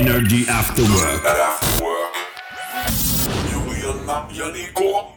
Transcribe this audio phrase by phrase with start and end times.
[0.00, 1.22] Energy After Work.
[3.52, 5.12] Juliana ja Niko.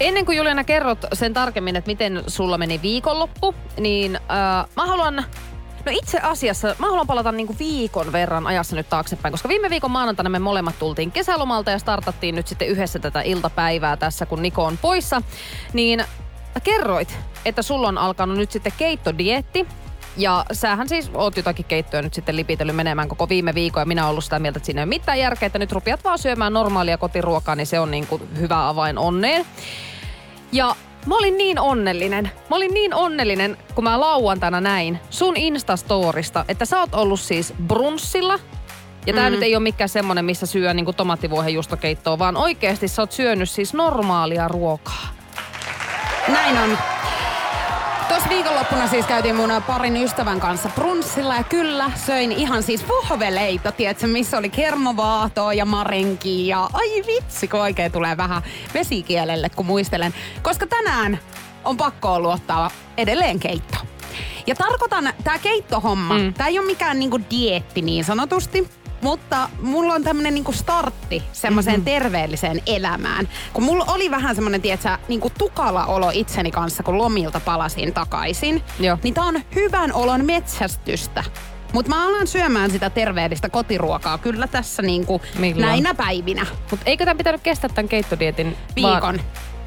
[0.00, 5.24] Ennen kuin Juliana kerrot sen tarkemmin, että miten sulla meni viikonloppu, niin äh, mä haluan
[5.86, 9.90] No itse asiassa mä haluan palata niinku viikon verran ajassa nyt taaksepäin, koska viime viikon
[9.90, 14.64] maanantaina me molemmat tultiin kesälomalta ja startattiin nyt sitten yhdessä tätä iltapäivää tässä, kun Niko
[14.64, 15.22] on poissa.
[15.72, 16.04] Niin
[16.64, 19.66] kerroit, että sulla on alkanut nyt sitten keittodietti.
[20.16, 24.02] Ja sähän siis oot jotakin keittoa nyt sitten lipitellyt menemään koko viime viikon ja minä
[24.02, 26.52] olen ollut sitä mieltä, että siinä ei ole mitään järkeä, että nyt rupiat vaan syömään
[26.52, 29.46] normaalia kotiruokaa, niin se on niin kuin hyvä avain onneen.
[30.52, 32.30] Ja Mä olin niin onnellinen.
[32.50, 37.54] Mä olin niin onnellinen, kun mä lauantaina näin sun Instastorista, että sä oot ollut siis
[37.66, 38.38] brunssilla.
[39.06, 39.34] Ja tää mm.
[39.34, 43.50] nyt ei ole mikään semmonen, missä syö niinku tomattivuohen justokeittoa, vaan oikeasti sä oot syönyt
[43.50, 45.08] siis normaalia ruokaa.
[46.28, 46.78] Näin on.
[48.08, 53.72] Tuossa viikonloppuna siis käytiin mun parin ystävän kanssa brunssilla ja kyllä söin ihan siis vohveleita,
[53.72, 58.42] tiedätkö, missä oli kermovaatoa ja marenki ja ai vitsi, kun oikein tulee vähän
[58.74, 60.14] vesikielelle, kun muistelen.
[60.42, 61.18] Koska tänään
[61.64, 63.76] on pakko ollut ottaa edelleen keitto.
[64.46, 66.34] Ja tarkoitan, tämä keittohomma, mm.
[66.34, 68.68] tämä ei ole mikään niinku dietti niin sanotusti,
[69.04, 71.84] mutta mulla on tämmönen niinku startti semmoiseen mm-hmm.
[71.84, 73.28] terveelliseen elämään.
[73.52, 78.62] Kun mulla oli vähän semmonen, tietsä, niinku tukala olo itseni kanssa, kun lomilta palasin takaisin.
[78.80, 78.98] Joo.
[79.02, 81.24] Niin tää on hyvän olon metsästystä.
[81.72, 85.20] Mutta mä alan syömään sitä terveellistä kotiruokaa kyllä tässä niinku
[85.56, 86.46] näinä päivinä.
[86.70, 88.56] Mutta eikö tämä pitänyt kestää tämän keittodietin?
[88.76, 89.00] Viikon.
[89.00, 89.20] Vaan...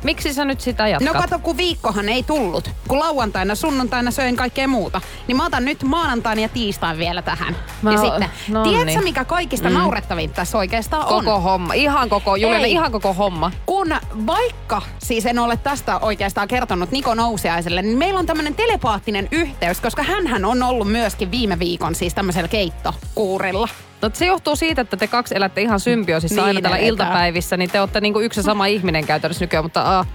[0.08, 1.14] Miksi sä nyt sitä jatkat?
[1.14, 2.70] No kato, kun viikkohan ei tullut.
[2.88, 5.02] Kun lauantaina, sunnuntaina söin kaikkea muuta.
[5.28, 7.56] Niin mä otan nyt maanantaina ja tiistain vielä tähän.
[7.82, 9.04] Mä- ja sitten, no tiedätkö niin.
[9.04, 9.76] mikä kaikista mm.
[9.76, 11.26] naurettavinta tässä oikeastaan on?
[11.26, 11.74] Koko homma.
[11.74, 13.52] Ihan koko, Juliana, ihan koko homma.
[13.66, 13.96] Kun
[14.28, 19.82] vaikka, siis en ole tästä oikeastaan kertonut Niko Nousiaiselle, niin meillä on tämmöinen telepaattinen yhteys,
[19.82, 23.70] koska hän on ollut myöskin viime viikon siis tämmöisellä keittokuurilla.
[24.02, 27.08] No, se johtuu siitä, että te kaksi elätte ihan symbioosissa Niin aina täällä eletään.
[27.08, 30.08] iltapäivissä, niin te olette niinku yksi ja sama ihminen käytännössä nykyään, mutta uh,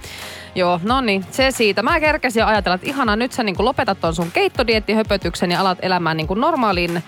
[0.55, 1.83] joo, no niin, se siitä.
[1.83, 5.77] Mä kerkäsin jo ajatella, että ihanaa, nyt sä niinku lopetat ton sun keittodiettihöpötyksen ja alat
[5.81, 7.01] elämään niinku normaalin ö,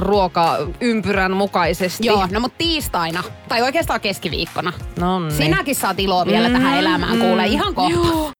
[0.00, 2.06] ruokaympyrän mukaisesti.
[2.06, 4.72] Joo, no mutta tiistaina, tai oikeastaan keskiviikkona.
[4.98, 5.32] No niin.
[5.32, 8.32] Sinäkin saat iloa vielä tähän elämään, kuule ihan kohta.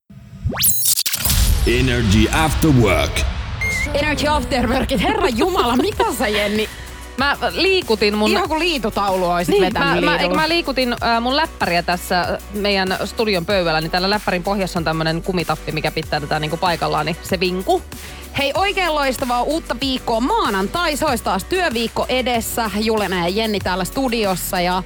[1.67, 3.21] Energy After Work.
[3.95, 6.69] Energy After Workit, herra jumala, mitä sä Jenni?
[7.19, 8.31] Mä liikutin mun...
[8.31, 12.21] Ihan kuin liitutaulu olisit Niin, vetänyt mä, mä, eikö mä liikutin äh, mun läppäriä tässä
[12.21, 16.57] äh, meidän studion pöydällä, niin täällä läppärin pohjassa on tämmönen kumitappi, mikä pitää tätä niinku
[16.57, 17.83] paikallaan, niin se vinku.
[18.39, 20.97] Hei, oikein loistavaa uutta viikkoa maanantai.
[20.97, 22.71] Se olisi taas työviikko edessä.
[22.81, 24.83] Julena ja Jenni täällä studiossa ja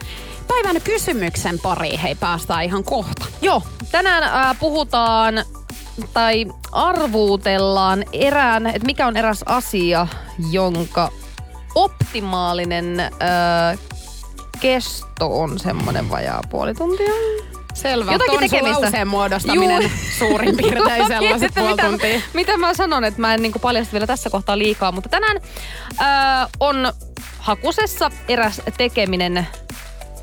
[0.48, 3.26] päivän kysymyksen pariin hei päästään ihan kohta.
[3.42, 5.44] Joo, tänään äh, puhutaan
[6.12, 10.06] tai arvuutellaan erään, että mikä on eräs asia,
[10.50, 11.12] jonka
[11.74, 13.78] optimaalinen äh,
[14.60, 17.12] kesto on semmoinen vajaa puoli tuntia.
[17.74, 18.12] Selvä.
[18.12, 18.80] Jotakin Ton tekemistä.
[18.82, 19.90] lauseen muodostaminen Juu.
[20.18, 22.20] suurin piirtein sellaiset puoli mitä, tuntia.
[22.34, 25.36] mitä mä sanon, että mä en niinku paljasta vielä tässä kohtaa liikaa, mutta tänään
[26.00, 26.92] äh, on
[27.38, 29.46] hakusessa eräs tekeminen,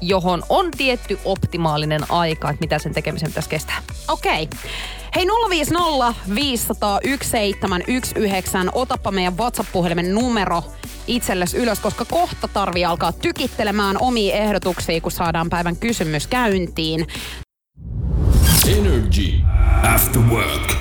[0.01, 3.81] johon on tietty optimaalinen aika, että mitä sen tekemisen pitäisi kestää.
[4.07, 4.49] Okei.
[5.15, 8.71] Hei 050 500 1719.
[8.73, 10.63] Otappa meidän WhatsApp-puhelimen numero
[11.07, 17.07] itsellesi ylös, koska kohta tarvii alkaa tykittelemään omia ehdotuksia, kun saadaan päivän kysymys käyntiin.
[18.77, 19.33] Energy
[19.95, 20.71] After Work.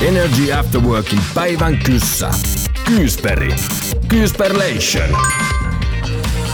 [0.00, 2.30] Energy After Workin päivän kyssä.
[2.84, 3.54] Kyysperi.
[4.08, 5.16] Kyysperlation.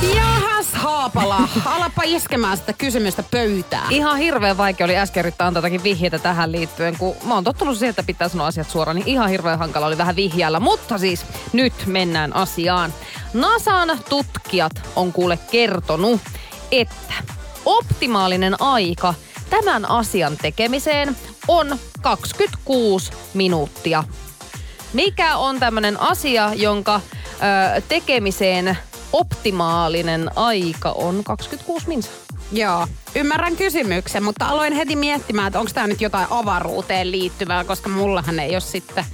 [0.02, 3.92] Jahas Haapala, alapa iskemään sitä kysymystä pöytään.
[3.92, 7.78] Ihan hirveän vaikea oli äsken yrittää antaa jotakin vihjeitä tähän liittyen, kun mä oon tottunut
[7.78, 10.60] siihen, että pitää sanoa asiat suoraan, niin ihan hirveän hankala oli vähän vihjällä.
[10.60, 12.94] Mutta siis nyt mennään asiaan.
[13.34, 16.20] NASAn tutkijat on kuule kertonut,
[16.72, 17.14] että
[17.64, 19.14] optimaalinen aika
[19.50, 21.16] tämän asian tekemiseen
[21.48, 24.04] on 26 minuuttia.
[24.92, 27.00] Mikä on tämmöinen asia, jonka
[27.76, 28.78] ö, tekemiseen
[29.12, 32.10] optimaalinen aika on 26 minsa?
[32.52, 37.88] Joo, ymmärrän kysymyksen, mutta aloin heti miettimään, että onko tämä nyt jotain avaruuteen liittyvää, koska
[37.88, 39.04] mullahan ei ole sitten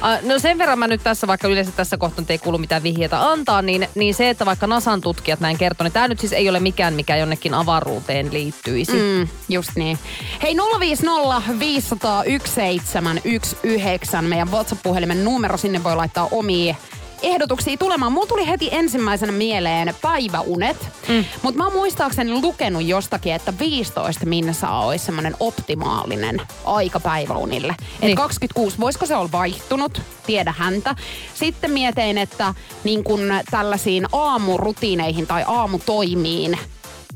[0.00, 3.30] Ah, No sen verran mä nyt tässä, vaikka yleensä tässä kohtaa ei kuulu mitään vihjeitä
[3.30, 6.48] antaa, niin, niin se, että vaikka Nasan tutkijat näin kertoo, niin tämä nyt siis ei
[6.48, 8.92] ole mikään, mikä jonnekin avaruuteen liittyisi.
[8.92, 9.28] Mm.
[9.48, 9.98] Just niin.
[10.42, 16.74] Hei 050 501 719, meidän WhatsApp-puhelimen numero, sinne voi laittaa omia
[17.22, 18.12] ehdotuksia tulemaan.
[18.12, 21.24] Mulla tuli heti ensimmäisenä mieleen päiväunet, mm.
[21.42, 27.74] mutta mä oon muistaakseni lukenut jostakin, että 15 minsa olisi semmoinen optimaalinen aika päiväunille.
[27.78, 28.16] Et Niin.
[28.16, 30.02] 26, voisiko se olla vaihtunut?
[30.26, 30.94] Tiedä häntä.
[31.34, 32.54] Sitten mietin, että
[32.84, 33.20] niin kun
[33.50, 36.58] tällaisiin aamurutiineihin tai aamutoimiin,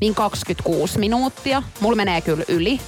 [0.01, 1.63] niin 26 minuuttia.
[1.79, 2.79] Mulla menee kyllä yli.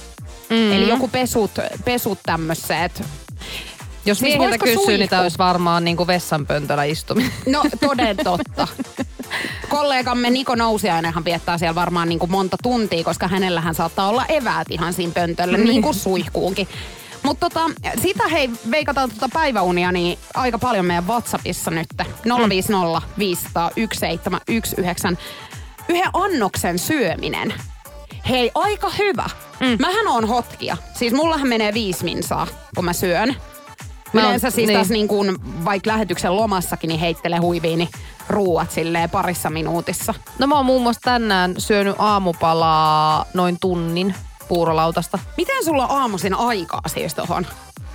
[0.50, 0.72] Mm.
[0.72, 1.50] Eli joku pesut,
[1.84, 3.02] pesut tämmöiset.
[4.06, 5.06] Jos Siis miehiltä kysyy, niin suihku?
[5.10, 7.32] tämä olisi varmaan niin kuin vessanpöntöllä istuminen.
[7.46, 8.68] No toden totta.
[9.68, 14.70] Kollegamme Niko Nousiainenhan viettää siellä varmaan niin kuin monta tuntia, koska hänellähän saattaa olla eväät
[14.70, 16.68] ihan siinä pöntöllä, niin kuin suihkuunkin.
[17.22, 17.70] Mutta tota,
[18.02, 21.86] sitä hei, veikataan tota päiväunia niin aika paljon meidän WhatsAppissa nyt.
[22.48, 25.24] 050 501 719.
[25.88, 27.54] Yhden annoksen syöminen.
[28.28, 29.26] Hei, aika hyvä.
[29.60, 29.76] Mm.
[29.80, 30.76] Mähän on hotkia.
[30.94, 33.36] Siis mullahan menee viisi minsaa, kun mä syön.
[34.12, 34.76] Mä Yleensä siis niin.
[34.76, 37.88] taas niin kuin vaikka lähetyksen lomassakin, niin heittelee huiviini
[38.28, 40.14] ruuat silleen parissa minuutissa.
[40.38, 44.14] No mä oon muun muassa tänään syönyt aamupalaa noin tunnin
[44.48, 45.18] puurolautasta.
[45.36, 47.46] Miten sulla on aamuisin aikaa siis tohon?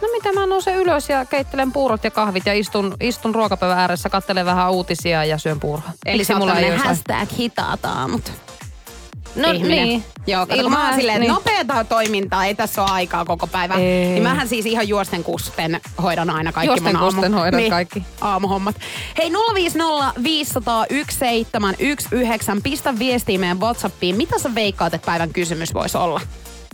[0.02, 4.10] No mitä mä nousen ylös ja keittelen puurot ja kahvit ja istun, istun ruokapöydän ääressä,
[4.10, 5.92] kattelen vähän uutisia ja syön puuroa.
[6.06, 8.32] Eli Miksi sä mulla ei hashtag hitaat aamut.
[9.36, 9.88] No ihminen.
[9.88, 10.04] niin.
[10.28, 13.74] Joo, kato, kun mä oon silleen, että nopeata toimintaa, ei tässä ole aikaa koko päivä.
[13.74, 14.06] Ei.
[14.10, 17.12] Niin mähän siis ihan juosten kusten hoidan aina kaikki Juosten mun aamu.
[17.12, 18.04] kusten hoidat niin, kaikki.
[18.22, 18.76] aamuhommat.
[19.18, 24.16] Hei 050 501 719, pistä viestiä meidän Whatsappiin.
[24.16, 26.22] Mitä sä veikkaat, että päivän kysymys voisi olla?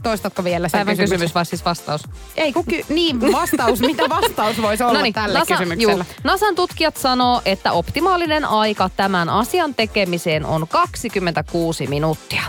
[0.07, 1.15] Toistatko vielä sen Päivän kysymyksen?
[1.18, 2.01] kysymys vai siis vastaus?
[2.36, 3.80] Ei kun ky- niin, vastaus.
[3.80, 5.94] Mitä vastaus voisi olla Noniin, tälle kysymykselle?
[5.94, 6.04] juu.
[6.24, 12.42] Nasan tutkijat sanoo, että optimaalinen aika tämän asian tekemiseen on 26 minuuttia.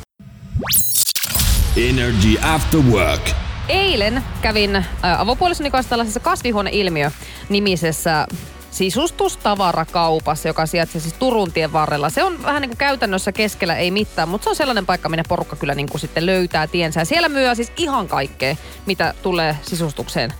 [1.76, 3.30] Energy After Work.
[3.68, 4.84] Eilen kävin
[5.18, 8.26] avopuolisoni kanssa tällaisessa kasvihuoneilmiö-nimisessä
[8.70, 12.10] sisustustavarakaupassa, joka sijaitsee siis Turun tien varrella.
[12.10, 15.24] Se on vähän niin kuin käytännössä keskellä, ei mitään, mutta se on sellainen paikka, minne
[15.28, 17.00] porukka kyllä niin kuin sitten löytää tiensä.
[17.00, 18.56] Ja siellä myy siis ihan kaikkea,
[18.86, 20.32] mitä tulee sisustukseen.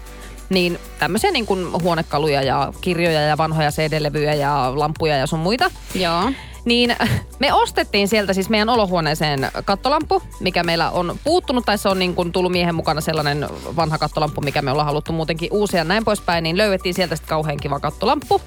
[0.51, 5.71] Niin tämmöisiä niin kuin huonekaluja ja kirjoja ja vanhoja CD-levyjä ja lampuja ja sun muita.
[5.95, 6.33] Joo.
[6.65, 6.97] Niin
[7.41, 12.15] me ostettiin sieltä siis meidän olohuoneeseen kattolampu, mikä meillä on puuttunut, tai se on niin
[12.15, 16.43] kuin tullut miehen mukana sellainen vanha kattolampu, mikä me ollaan haluttu muutenkin uusia näin poispäin,
[16.43, 18.41] niin löydettiin sieltä sitten kauhean kiva kattolamppu.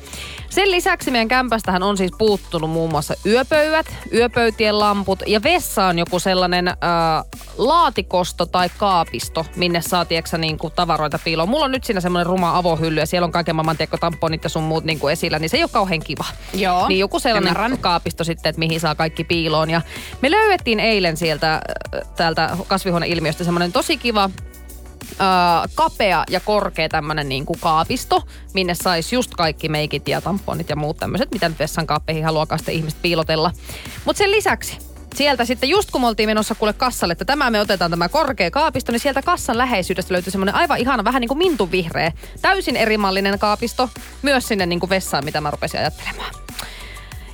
[0.52, 6.00] Sen lisäksi meidän kämpästähän on siis puuttunut muun muassa yöpöydät, yöpöytien lamput ja vessa on
[6.00, 6.76] joku sellainen äh,
[7.58, 11.50] laatikosto tai kaapisto, minne saa tieksä, niin kuin tavaroita piiloon.
[11.50, 14.50] Mulla on nyt siinä semmoinen ruma avohylly ja siellä on kaiken maailman tiekko, tamponit ja
[14.50, 16.26] sun muut niin kuin esillä, niin se ei ole kauhean kiva.
[16.54, 17.78] Joo, Niin joku sellainen ymmärrän.
[17.78, 19.70] kaapisto sitten, että mihin saa kaikki piiloon.
[19.70, 19.82] Ja
[20.22, 21.62] me löydettiin eilen sieltä äh,
[22.16, 24.30] täältä kasvihuoneilmiöstä semmoinen tosi kiva
[25.12, 30.70] äh, kapea ja korkea tämmönen niin kuin kaapisto, minne sais just kaikki meikit ja tamponit
[30.70, 33.52] ja muut tämmöiset, mitä nyt vessankaappeihin haluaa sitten ihmiset piilotella.
[34.06, 34.78] Mutta sen lisäksi
[35.16, 38.52] sieltä sitten just kun me oltiin menossa kuule kassalle, että tämä me otetaan tämä korkea
[38.52, 42.12] kaapisto, niin sieltä kassan läheisyydestä löytyi semmoinen aivan ihana, vähän niin kuin mintun vihreä,
[42.42, 43.90] täysin erimallinen kaapisto,
[44.22, 46.34] myös sinne niin kuin vessaan, mitä mä rupesin ajattelemaan.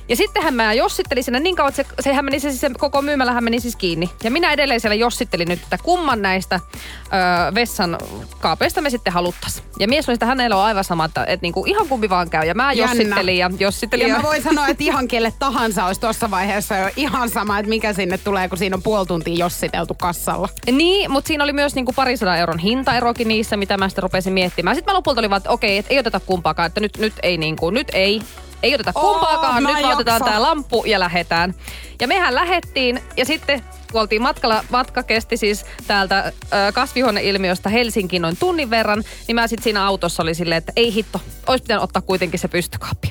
[0.08, 3.02] Ja sittenhän mä jossittelin sinne niin kauan, että se, sehän meni se, siis se koko
[3.02, 4.10] myymälähän meni siis kiinni.
[4.24, 6.60] Ja minä edelleen siellä jossittelin nyt, että kumman näistä
[7.04, 7.98] ö, vessan
[8.40, 9.62] kaapeista me sitten haluttais.
[9.78, 12.46] Ja mies oli sitä, hänellä on aivan sama, että, että niinku ihan kumpi vaan käy.
[12.46, 12.92] Ja mä Jännä.
[12.92, 14.08] jossittelin ja jossittelin.
[14.08, 17.68] Ja mä voin sanoa, että ihan kelle tahansa olisi tuossa vaiheessa jo ihan sama, että
[17.68, 20.48] mikä sinne tulee, kun siinä on puoli tuntia jossiteltu kassalla.
[20.72, 24.76] Niin, mutta siinä oli myös niinku parisadan euron hintaerokin niissä, mitä mä sitten rupesin miettimään.
[24.76, 27.36] Sitten mä lopulta olin vaan, että okei, että ei oteta kumpaakaan, että nyt, nyt ei
[27.36, 28.22] niinku, nyt ei.
[28.62, 30.30] Ei oteta Oo, kumpaakaan, nyt vaan otetaan jaksa.
[30.30, 31.54] tää lamppu ja lähetään.
[32.00, 33.62] Ja mehän lähettiin ja sitten
[33.92, 39.46] kun oltiin matkalla, matka kesti siis täältä ö, kasvihuoneilmiöstä Helsinkiin noin tunnin verran, niin mä
[39.46, 43.10] sitten siinä autossa oli silleen, että ei hitto, olisi pitänyt ottaa kuitenkin se pystykaappi.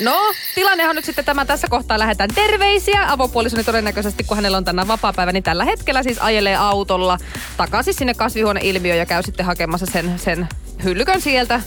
[0.00, 3.12] No, tilannehan nyt sitten tämä tässä kohtaa lähetään terveisiä.
[3.12, 7.18] Avopuolisoni todennäköisesti, kun hänellä on tänään vapaa-päivä, niin tällä hetkellä siis ajelee autolla
[7.56, 10.48] takaisin sinne kasvihuoneilmiöön ja käy sitten hakemassa sen, sen
[10.84, 11.60] hyllykön sieltä,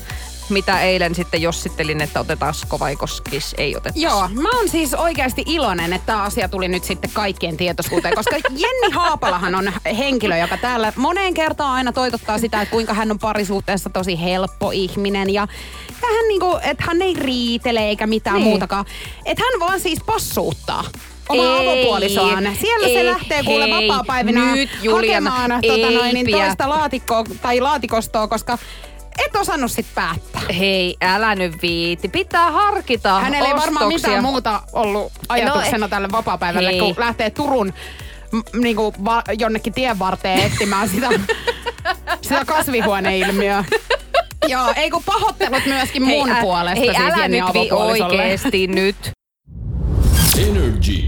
[0.49, 3.99] mitä eilen sitten jossittelin, että otetaanko vai koskis ei oteta.
[3.99, 8.35] Joo, mä oon siis oikeasti iloinen, että tämä asia tuli nyt sitten kaikkien tietoisuuteen, koska
[8.63, 13.19] Jenni Haapalahan on henkilö, joka täällä moneen kertaan aina toitottaa sitä, että kuinka hän on
[13.19, 15.47] parisuhteessa tosi helppo ihminen ja,
[16.01, 18.47] hän niinku, että hän ei riitele eikä mitään Niin.
[18.47, 18.85] muutakaan.
[19.25, 20.83] Että hän vaan siis passuuttaa
[21.29, 22.49] omaa Ei, avopuolisoaan.
[22.61, 27.23] Siellä se ei, lähtee kuule vapaa-päivinä nyt, Juliana, hakemaan ei tota noin, niin toista laatikkoa
[27.41, 28.57] tai laatikostoa, koska
[29.25, 30.41] et osannut sit päättää.
[30.57, 32.07] Hei, älä nyt viiti.
[32.07, 36.79] Pitää harkita Hänellä ei varmaan mitään muuta ollut ajatuksena No, tälle vapaapäivälle, hei.
[36.79, 37.73] kun lähtee Turun
[38.31, 41.09] m- niinku va- jonnekin tien varteen etsimään sitä,
[42.21, 43.65] sitä kasvihuoneilmiöä.
[44.47, 49.11] Joo, ei kun pahoittelut myöskin mun ä- puolesta Hei, siis älä nyt vi- oikeesti nyt.
[50.37, 51.03] Energy.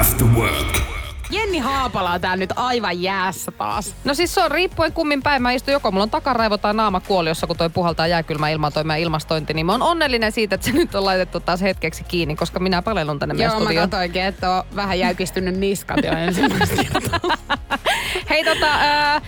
[0.00, 0.89] After work.
[1.30, 3.94] Jenni Haapala on täällä nyt aivan jäässä taas.
[4.04, 5.42] No siis se on riippuen kummin päin.
[5.42, 8.84] Mä istun joko mulla on takaraivo tai naama kuoliossa, kun toi puhaltaa jääkylmä ilman toi
[8.84, 9.54] meidän ilmastointi.
[9.54, 12.82] Niin mä oon onnellinen siitä, että se nyt on laitettu taas hetkeksi kiinni, koska minä
[12.82, 16.82] palelun tänne meidän Joo, mä katsoinkin, että on vähän jäykistynyt niskat jo ensimmäistä.
[18.30, 19.20] Hei tota, ää,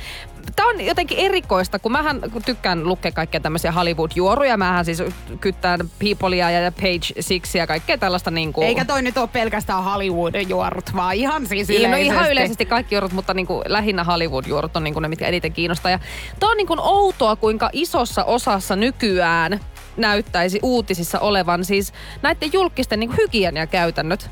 [0.56, 4.56] Tämä on jotenkin erikoista, kun mähän tykkään lukea kaikkia tämmöisiä Hollywood-juoruja.
[4.56, 5.02] Mähän siis
[5.40, 8.66] kyttään Peoplea ja Page Sixia ja kaikkea tällaista niin kuin...
[8.66, 12.09] Eikä toi nyt ole pelkästään Hollywoodin juorut, vaan ihan siis Niin, yleisesti.
[12.09, 15.26] no ihan yleisesti kaikki juorut, mutta niin kuin lähinnä Hollywood-juorut on niin kuin ne, mitkä
[15.26, 15.90] eniten kiinnostaa.
[15.90, 15.99] Ja
[16.40, 19.61] tämä on niin kuin outoa, kuinka isossa osassa nykyään
[19.97, 21.92] näyttäisi uutisissa olevan siis
[22.23, 24.30] näiden julkisten niin hygieniakäytännöt.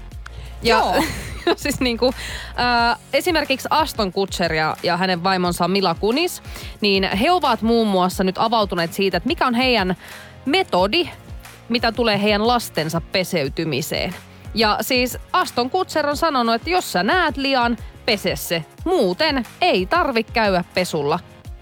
[0.62, 1.02] Ja, Joo.
[1.56, 2.14] siis niin kuin,
[2.60, 6.42] äh, esimerkiksi Aston Kutcher ja, ja hänen vaimonsa Mila Kunis,
[6.80, 9.96] niin he ovat muun muassa nyt avautuneet siitä, että mikä on heidän
[10.46, 11.08] metodi,
[11.68, 14.14] mitä tulee heidän lastensa peseytymiseen.
[14.54, 18.64] Ja siis Aston Kutcher on sanonut, että jos sä näet lian, pese se.
[18.84, 21.18] Muuten ei tarvi käydä pesulla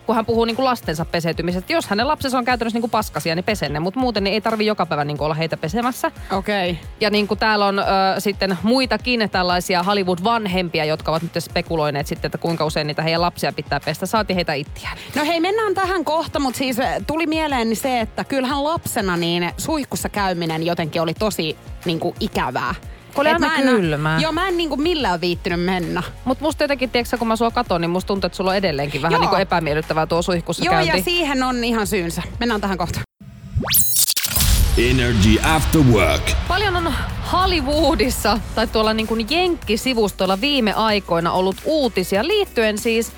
[0.09, 1.73] kun hän puhuu niinku lastensa peseytymisestä.
[1.73, 4.87] Jos hänen lapsensa on käytännössä niinku paskasia, niin pesenne, mutta muuten niin ei tarvi joka
[4.87, 6.11] päivä niinku olla heitä pesemässä.
[6.33, 6.71] Okei.
[6.71, 6.85] Okay.
[7.01, 7.83] Ja niin kuin täällä on ö,
[8.19, 13.53] sitten muitakin tällaisia Hollywood-vanhempia, jotka ovat nyt spekuloineet sitten, että kuinka usein niitä heidän lapsia
[13.53, 14.07] pitää pestä.
[14.07, 14.99] Saati heitä ittiään.
[15.17, 20.09] No hei, mennään tähän kohta, mutta siis tuli mieleen se, että kyllähän lapsena niin suihkussa
[20.09, 22.75] käyminen jotenkin oli tosi niin kuin, ikävää.
[23.19, 24.19] Kun oli Et aina mä en- kylmää.
[24.21, 26.03] Joo, mä en niin kuin, millään viittynyt mennä.
[26.25, 29.03] Mutta musta jotenkin, tiedätkö, kun mä sua katon, niin musta tuntuu, että sulla on edelleenkin
[29.03, 29.21] vähän Joo.
[29.21, 30.97] niin kuin epämiellyttävää tuo suihkussa Joo, käynti.
[30.99, 32.23] ja siihen on ihan syynsä.
[32.41, 33.03] Mennään tähän kohtaan.
[34.79, 36.23] Energy After Work.
[36.49, 36.93] Paljon on
[37.33, 43.13] Hollywoodissa tai tuolla niin kuin Jenkki-sivustoilla viime aikoina ollut uutisia liittyen siis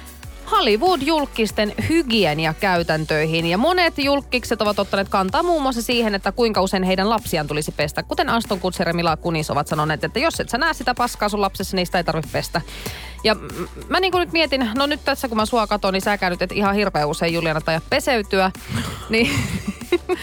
[0.51, 3.47] Hollywood-julkisten hygieniakäytäntöihin.
[3.47, 7.73] Ja monet julkikset ovat ottaneet kantaa muun muassa siihen, että kuinka usein heidän lapsiaan tulisi
[7.73, 8.03] pestä.
[8.03, 11.29] Kuten Aston Kutcher ja Mila Kunis ovat sanoneet, että jos et sä näe sitä paskaa
[11.29, 12.61] sun lapsessa, niin sitä ei tarvitse pestä.
[13.25, 13.37] Ja
[13.89, 16.43] mä niin kuin nyt mietin, no nyt tässä kun mä sua katon, niin sä käynyt
[16.43, 18.51] et ihan hirveän usein Juliana tai peseytyä.
[19.11, 19.31] niin,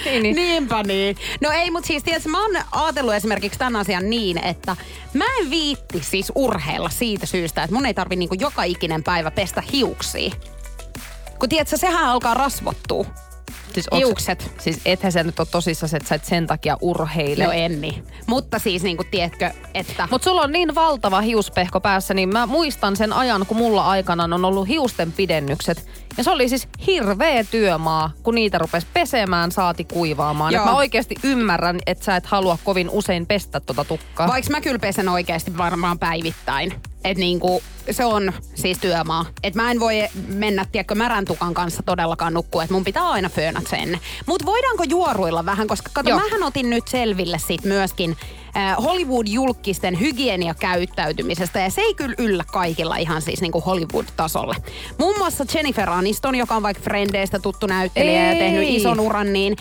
[0.05, 0.35] niin, niin.
[0.35, 1.17] Niinpä niin.
[1.41, 4.75] No ei, mutta siis tiedätkö, mä oon ajatellut esimerkiksi tämän asian niin, että
[5.13, 9.31] mä en viitti siis urheilla siitä syystä, että mun ei tarvi niinku joka ikinen päivä
[9.31, 10.31] pestä hiuksia.
[11.39, 13.05] Kun tiedätkö, sehän alkaa rasvottua.
[13.77, 14.51] Siis onks- Hiukset.
[14.59, 17.43] Siis ethän sä nyt ole tosissaan, että sä et sen takia urheile.
[17.45, 18.03] No en niin.
[18.27, 20.07] Mutta siis niinku, tiedätkö, että...
[20.11, 24.33] Mutta sulla on niin valtava hiuspehko päässä, niin mä muistan sen ajan, kun mulla aikanaan
[24.33, 25.85] on ollut hiusten pidennykset.
[26.17, 30.53] Ja se oli siis hirveä työmaa, kun niitä rupesi pesemään, saati kuivaamaan.
[30.53, 30.65] Et Joo.
[30.65, 34.27] mä oikeasti ymmärrän, että sä et halua kovin usein pestä tota tukkaa.
[34.27, 36.73] Vaikka mä kyllä pesen oikeasti varmaan päivittäin.
[37.03, 39.25] Että niinku, se on siis työmaa.
[39.43, 42.63] Että mä en voi mennä, tiedätkö, märän tukan kanssa todellakaan nukkua.
[42.63, 43.99] Että mun pitää aina föönät sen.
[44.25, 45.67] Mutta voidaanko juoruilla vähän?
[45.67, 46.19] Koska kato, Joo.
[46.19, 48.17] mähän otin nyt selville sit myöskin
[48.83, 51.59] Hollywood-julkisten hygieniakäyttäytymisestä.
[51.59, 54.55] Ja se ei kyllä yllä kaikilla ihan siis niinku Hollywood-tasolle.
[54.97, 58.39] Muun muassa Jennifer Aniston, joka on vaikka Frendeistä tuttu näyttelijä ja Ei.
[58.39, 59.55] tehnyt ison uran, niin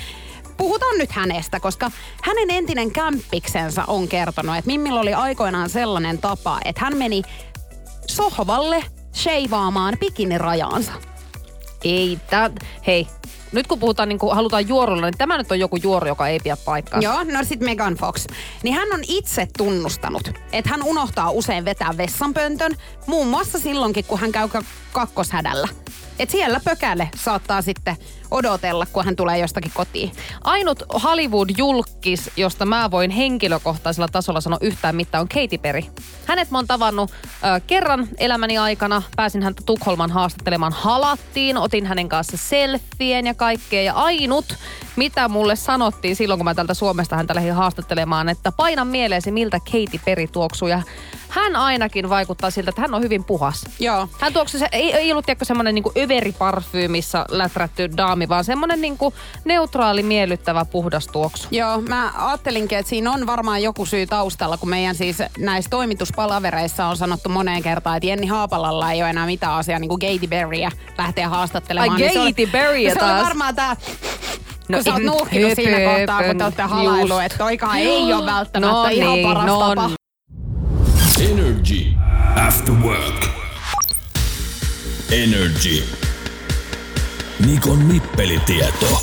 [0.56, 1.90] Puhutaan nyt hänestä, koska
[2.22, 7.22] hänen entinen kämppiksensa on kertonut, että Mimmillä oli aikoinaan sellainen tapa, että hän meni
[8.06, 8.84] sohvalle
[9.14, 10.92] sheivaamaan bikinirajaansa.
[11.84, 12.50] Ei, tää,
[12.86, 13.06] hei,
[13.52, 16.40] nyt kun puhutaan, niin kun halutaan juorulla, niin tämä nyt on joku juoru, joka ei
[16.40, 17.00] pidä paikkaa.
[17.00, 18.26] Joo, no sit Megan Fox.
[18.62, 22.76] Niin hän on itse tunnustanut, että hän unohtaa usein vetää vessanpöntön,
[23.06, 24.62] muun muassa silloinkin, kun hän käy ka-
[24.92, 25.68] kakkoshädällä.
[26.18, 27.96] Et siellä pökäle saattaa sitten
[28.30, 30.12] odotella, kun hän tulee jostakin kotiin.
[30.44, 35.82] Ainut Hollywood-julkis, josta mä voin henkilökohtaisella tasolla sanoa yhtään mitään, on Katy Perry.
[36.26, 39.02] Hänet mä oon tavannut ö, kerran elämäni aikana.
[39.16, 43.82] Pääsin häntä Tukholman haastattelemaan halattiin, otin hänen kanssa selfien ja kaikkea.
[43.82, 44.56] Ja ainut,
[44.96, 49.58] mitä mulle sanottiin silloin, kun mä tältä Suomesta häntä lähdin haastattelemaan, että paina mieleesi, miltä
[49.60, 50.68] Katy Perry tuoksuu.
[50.68, 50.82] Ja
[51.28, 53.64] hän ainakin vaikuttaa siltä, että hän on hyvin puhas.
[53.80, 54.08] Joo.
[54.20, 60.02] Hän tuoksui, se ei, ei ollut semmoinen niinku överiparfyymissä läträtty daami, vaan semmoinen niinku neutraali,
[60.02, 61.48] miellyttävä, puhdas tuoksu.
[61.50, 66.86] Joo, mä ajattelinkin, että siinä on varmaan joku syy taustalla, kun meidän siis näissä toimituspalavereissa
[66.86, 70.26] on sanottu moneen kertaan, että Jenni Haapalalla ei ole enää mitään asiaa niin kuin Katy
[70.26, 71.90] Berryä lähtee haastattelemaan.
[71.92, 73.24] Ai, niin se Katy Berryä Se oli taas.
[73.24, 73.76] varmaan tää...
[74.68, 77.26] No No, kun sä oot nuuhkinut siinä kohtaa, kun te olette halaillut, just.
[77.26, 79.90] että toikaan ei ole välttämättä No ihan niin, paras no tapa.
[81.20, 81.86] Energy
[82.46, 83.26] After Work.
[85.12, 86.05] Energy.
[87.44, 89.00] Nikon nippelitieto.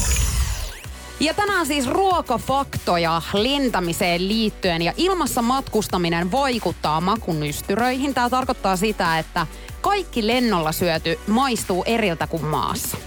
[1.19, 8.13] Ja tänään siis ruokafaktoja lentämiseen liittyen ja ilmassa matkustaminen vaikuttaa makunystyröihin.
[8.13, 9.47] Tämä tarkoittaa sitä, että
[9.81, 12.97] kaikki lennolla syöty maistuu eriltä kuin maassa.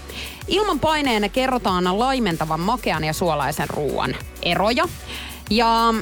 [0.47, 4.87] Ilman paineen kerrotaan laimentavan makean ja suolaisen ruoan eroja.
[5.49, 5.93] Ja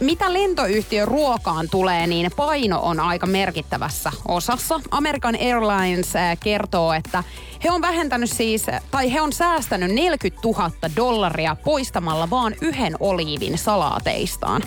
[0.00, 4.80] mitä lentoyhtiön ruokaan tulee, niin paino on aika merkittävässä osassa.
[4.90, 7.24] American Airlines äh, kertoo, että
[7.64, 13.58] he on vähentänyt siis, tai he on säästänyt 40 000 dollaria poistamalla vaan yhden oliivin
[13.58, 14.62] salaateistaan.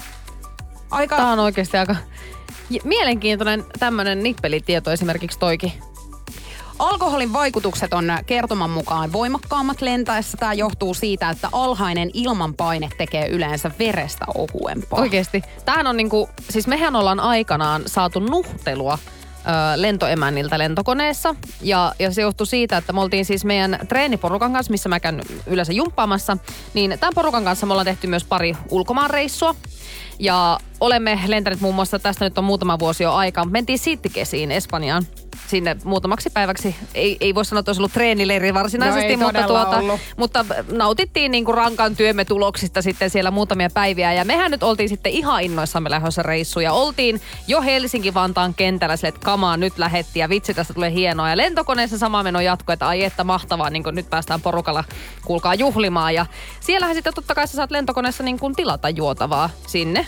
[0.91, 1.15] Aika...
[1.15, 1.95] Tämä on oikeasti aika
[2.83, 5.73] mielenkiintoinen tämmöinen nippelitieto esimerkiksi toikin.
[6.79, 10.37] Alkoholin vaikutukset on kertoman mukaan voimakkaammat lentäessä.
[10.37, 14.99] Tämä johtuu siitä, että alhainen ilmanpaine tekee yleensä verestä ohuempaa.
[14.99, 15.43] Oikeesti.
[15.65, 18.97] Tämähän on niinku, siis mehän ollaan aikanaan saatu nuhtelua
[19.75, 21.35] lentoemänniltä lentokoneessa.
[21.61, 25.21] Ja, ja se johtui siitä, että me oltiin siis meidän treeniporukan kanssa, missä mä käyn
[25.47, 26.37] yleensä jumppaamassa,
[26.73, 29.55] niin tämän porukan kanssa me ollaan tehty myös pari ulkomaanreissua.
[30.19, 35.03] Ja olemme lentäneet muun muassa, tästä nyt on muutama vuosi jo aikaa, mentiin Sittikesiin Espanjaan
[35.47, 36.75] sinne muutamaksi päiväksi.
[36.93, 39.99] Ei, ei voi sanoa, että olisi ollut treenileiri varsinaisesti, No mutta, tuota, ollut.
[40.17, 44.13] mutta nautittiin niin kuin rankan työmme tuloksista sitten siellä muutamia päiviä.
[44.13, 46.63] Ja mehän nyt oltiin sitten ihan innoissamme lähdössä reissuun.
[46.63, 51.29] Ja oltiin jo Helsinki-Vantaan kentällä sille, että kamaa nyt lähetti ja vitsi tästä tulee hienoa.
[51.29, 54.83] Ja lentokoneessa sama meno jatkoi, että ai että mahtavaa, niin kuin nyt päästään porukalla
[55.25, 56.13] kuulkaa juhlimaan.
[56.13, 56.25] Ja
[56.59, 60.06] siellähän sitten totta kai sä saat lentokoneessa niin kuin tilata juotavaa sinne.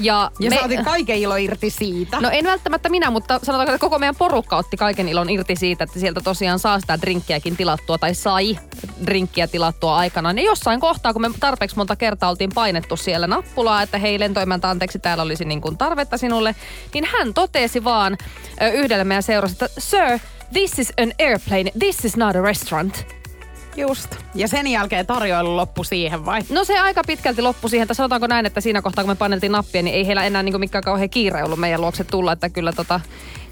[0.00, 2.20] Ja, Ja me- saatiin kaiken ilo irti siitä.
[2.20, 5.84] No en välttämättä minä, mutta sanotaanko, että koko meidän porukka otti kaiken ilon irti siitä,
[5.84, 8.58] että sieltä tosiaan saa sitä drinkkiäkin tilattua tai sai
[9.06, 10.38] drinkkiä tilattua aikanaan.
[10.38, 14.70] Ja jossain kohtaa, kun me tarpeeksi monta kertaa oltiin painettu siellä nappulaa, että hei lentoimäntä,
[14.70, 16.54] anteeksi, täällä olisi niin kuin tarvetta sinulle,
[16.94, 18.18] niin hän totesi vaan
[18.74, 20.18] yhdelle meidän seurasta, että Sir,
[20.52, 23.06] this is an airplane, this is not a restaurant.
[23.76, 24.16] Just.
[24.34, 26.40] Ja sen jälkeen tarjoilu loppu siihen vai?
[26.50, 29.52] No se aika pitkälti loppui siihen, että sanotaanko näin, että siinä kohtaa kun me paineltiin
[29.52, 32.72] nappia, niin ei heillä enää niin mikään kauhean kiire ollut meidän luokse tulla, että kyllä
[32.72, 33.00] tota,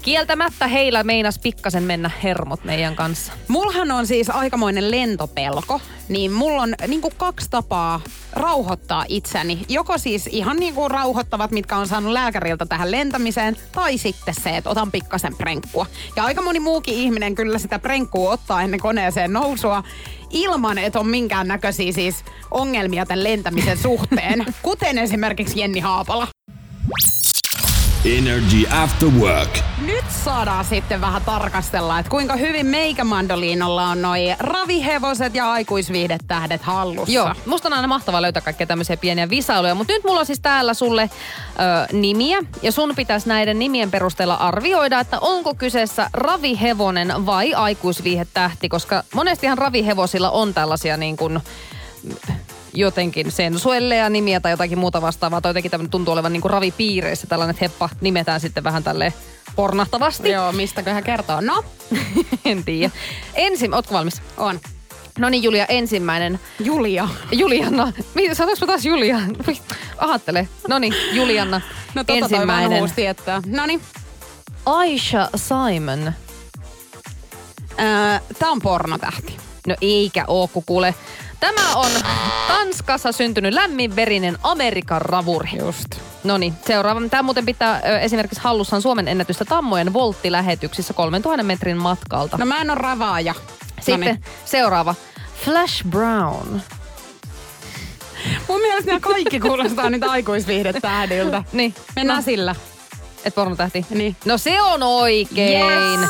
[0.05, 3.33] kieltämättä heillä meinas pikkasen mennä hermot meidän kanssa.
[3.47, 8.01] Mulhan on siis aikamoinen lentopelko, niin mulla on niin kuin kaksi tapaa
[8.33, 9.65] rauhoittaa itseni.
[9.69, 14.57] Joko siis ihan niin kuin rauhoittavat, mitkä on saanut lääkäriltä tähän lentämiseen, tai sitten se,
[14.57, 15.85] että otan pikkasen prenkkua.
[16.15, 19.83] Ja aika moni muukin ihminen kyllä sitä prenkkua ottaa ennen koneeseen nousua,
[20.29, 22.15] ilman, että on minkään näköisiä siis
[22.51, 24.45] ongelmia tämän lentämisen suhteen.
[24.61, 26.27] Kuten esimerkiksi Jenni Haapala.
[28.05, 29.59] Energy After Work.
[29.85, 37.13] Nyt saadaan sitten vähän tarkastella, että kuinka hyvin meikämandoliinolla on noi ravihevoset ja aikuisviihdetähdet hallussa.
[37.13, 40.39] Joo, musta on aina mahtavaa löytää kaikkea tämmöisiä pieniä visailuja, mutta nyt mulla on siis
[40.39, 47.25] täällä sulle ö, nimiä ja sun pitäisi näiden nimien perusteella arvioida, että onko kyseessä ravihevonen
[47.25, 51.39] vai aikuisviihdetähti, koska monestihan ravihevosilla on tällaisia niin kuin
[52.75, 57.27] jotenkin sensuelleja nimiä tai jotakin muuta vastaavaa, tai jotenkin tämmöinen tuntuu olevan niin kuin ravipiireissä
[57.27, 59.13] tällainen, että heppa nimetään sitten vähän tälle
[59.55, 60.29] pornahtavasti.
[60.29, 61.41] Joo, mistäköhän kertoo?
[61.41, 61.63] No,
[62.45, 62.91] en tiedä.
[63.33, 64.21] Ensin, ootko valmis?
[64.37, 64.59] on.
[65.19, 66.39] No niin Julia, ensimmäinen.
[66.59, 67.07] Julia.
[67.31, 67.93] Julianna.
[68.13, 69.19] Mitä, sanoinko mä taas Julia?
[69.97, 70.47] Ahattele.
[70.67, 71.61] No niin, Julianna.
[71.95, 72.69] No tota ensimmäinen.
[72.69, 73.41] toi vanhuus tietää.
[73.45, 73.81] Noniin.
[74.65, 76.13] Aisha Simon.
[77.79, 79.37] Öö, tää on pornotähti.
[79.67, 80.95] No eikä oo, kun kuule.
[81.39, 81.91] Tämä on
[82.47, 85.49] Tanskassa syntynyt lämminverinen Amerikan ravuri.
[85.59, 85.87] Just.
[86.23, 87.01] No niin, seuraava.
[87.09, 92.37] Tämä muuten pitää ö, esimerkiksi hallussaan Suomen ennätystä tammojen volttilähetyksissä 3000 metrin matkalta.
[92.37, 93.33] No mä en oo ravaaja.
[93.79, 94.23] Sitten Noniin.
[94.45, 94.95] seuraava.
[95.45, 96.61] Flash Brown.
[98.47, 101.43] Mun mielestä nämä kaikki kuulostaa nyt aikuisviihdetähdiltä.
[101.51, 101.75] Niin.
[101.95, 102.23] Mennään no.
[102.23, 102.55] sillä.
[103.25, 103.85] Et pornotähti?
[103.89, 104.15] Niin.
[104.25, 105.61] No se on oikein.
[106.01, 106.09] Yes!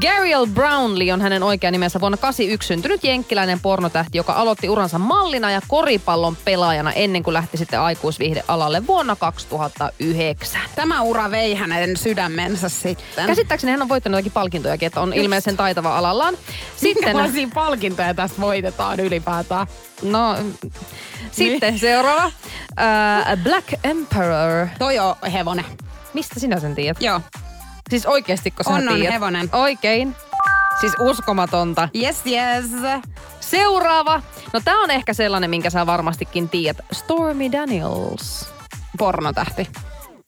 [0.00, 5.50] Gabriel Brownlee on hänen oikea nimensä vuonna 81 syntynyt jenkkiläinen pornotähti, joka aloitti uransa mallina
[5.50, 10.60] ja koripallon pelaajana ennen kuin lähti sitten aikuisviihdealalle vuonna 2009.
[10.76, 13.26] Tämä ura vei hänen sydämensä sitten.
[13.26, 16.34] Käsittääkseni hän on voittanut jotakin palkintojakin, että on ilmeisen taitava alallaan.
[16.76, 19.66] Sitten, Minkälaisia palkintoja tästä voitetaan ylipäätään?
[20.02, 20.36] no,
[21.32, 21.80] sitten Niin.
[21.80, 22.24] seuraava.
[22.26, 24.66] Uh, Black Emperor.
[24.78, 25.64] Toi on hevonen.
[26.14, 27.02] Mistä sinä sen tiedät?
[27.02, 27.20] Joo.
[27.90, 29.12] Siis oikeesti, kun sä On, on tiedät?
[29.12, 29.48] hevonen.
[29.52, 30.16] Oikein.
[30.80, 31.88] Siis uskomatonta.
[32.02, 32.64] Yes, yes.
[33.40, 34.22] Seuraava.
[34.52, 36.84] No tää on ehkä sellainen, minkä sä varmastikin tiedät.
[36.92, 38.48] Stormy Daniels.
[38.98, 39.68] Pornotähti.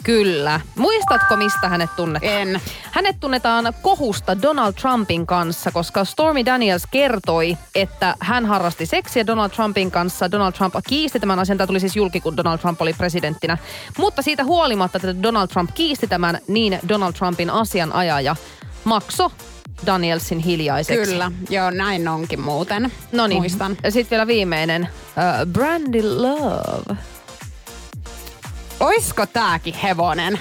[0.07, 0.61] Kyllä.
[0.77, 2.33] Muistatko, mistä hänet tunnetaan?
[2.33, 2.61] En.
[2.91, 9.51] Hänet tunnetaan kohusta Donald Trumpin kanssa, koska Stormy Daniels kertoi, että hän harrasti seksiä Donald
[9.51, 10.31] Trumpin kanssa.
[10.31, 11.59] Donald Trump kiisti tämän asian.
[11.59, 13.59] Tämä tuli siis julki, kun Donald Trump oli presidenttinä.
[13.99, 18.37] Mutta siitä huolimatta, että Donald Trump kiisti tämän, niin Donald Trumpin asianajaja
[18.85, 19.33] makso
[19.87, 21.11] Danielsin hiljaiseksi.
[21.11, 21.33] Kyllä.
[21.51, 22.93] Joo, näin onkin muuten.
[23.13, 24.83] No niin, sitten vielä viimeinen.
[24.83, 27.16] Uh, Brandy Love.
[28.81, 30.39] Oisko tääkin hevonen?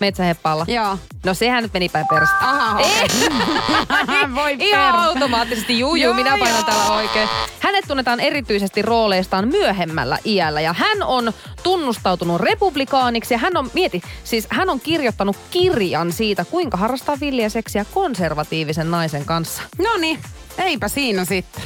[0.00, 0.64] Metsäheppalla.
[0.68, 0.98] Joo.
[1.26, 2.36] No sehän nyt meni päin perästä.
[2.40, 3.30] Aha, okei.
[4.34, 6.62] Voi Ihan automaattisesti, juu, juu, minä painan joo.
[6.62, 7.28] täällä oikein.
[7.60, 14.02] Hänet tunnetaan erityisesti rooleistaan myöhemmällä iällä ja hän on tunnustautunut republikaaniksi ja hän on, mieti,
[14.24, 19.62] siis hän on kirjoittanut kirjan siitä, kuinka harrastaa villiä seksiä konservatiivisen naisen kanssa.
[19.78, 20.18] No niin,
[20.58, 21.62] eipä siinä sitten.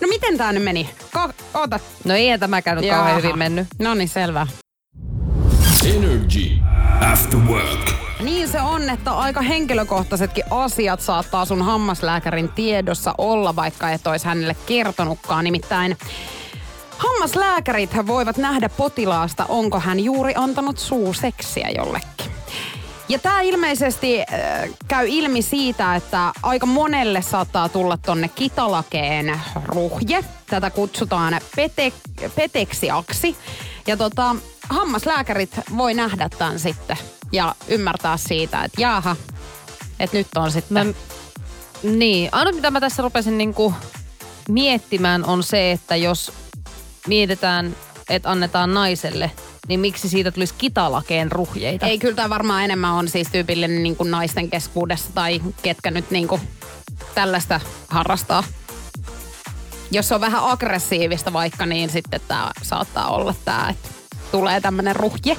[0.00, 0.90] No miten tää nyt meni?
[1.12, 1.80] Ka- oota.
[2.04, 3.66] No eihän tämäkään nyt kauhean hyvin mennyt.
[3.78, 4.46] No niin, selvä.
[5.86, 6.58] Energy
[7.12, 7.90] After Work.
[8.20, 14.26] Niin se on, että aika henkilökohtaisetkin asiat saattaa sun hammaslääkärin tiedossa olla, vaikka et olisi
[14.26, 15.44] hänelle kertonutkaan.
[15.44, 15.96] Nimittäin
[16.98, 22.32] hammaslääkärit voivat nähdä potilaasta, onko hän juuri antanut suuseksiä jollekin.
[23.08, 24.26] Ja tämä ilmeisesti äh,
[24.88, 30.24] käy ilmi siitä, että aika monelle saattaa tulla tonne kitalakeen ruhje.
[30.46, 31.92] Tätä kutsutaan pete,
[32.36, 33.36] peteksiaksi.
[33.86, 34.36] Ja tota,
[34.68, 36.96] hammaslääkärit voi nähdä tämän sitten
[37.32, 39.16] ja ymmärtää siitä, että jaaha,
[40.00, 40.86] että nyt on sitten...
[40.86, 40.92] Mä,
[41.82, 43.74] niin, ainut mitä mä tässä rupesin niinku
[44.48, 46.32] miettimään on se, että jos
[47.06, 47.76] mietitään,
[48.10, 49.30] että annetaan naiselle,
[49.68, 51.86] niin miksi siitä tulisi kitalakeen ruhjeita?
[51.86, 56.10] Ei, kyllä tämä varmaan enemmän on siis tyypillinen niin kuin naisten keskuudessa tai ketkä nyt
[56.10, 56.40] niin kuin
[57.14, 58.44] tällaista harrastaa.
[59.90, 63.97] Jos se on vähän aggressiivista vaikka, niin sitten tämä saattaa olla tämä, että
[64.30, 65.36] tulee tämmöinen ruhje.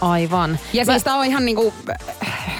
[0.00, 0.58] Aivan.
[0.72, 1.74] Ja Mä- siis tämä on ihan niinku,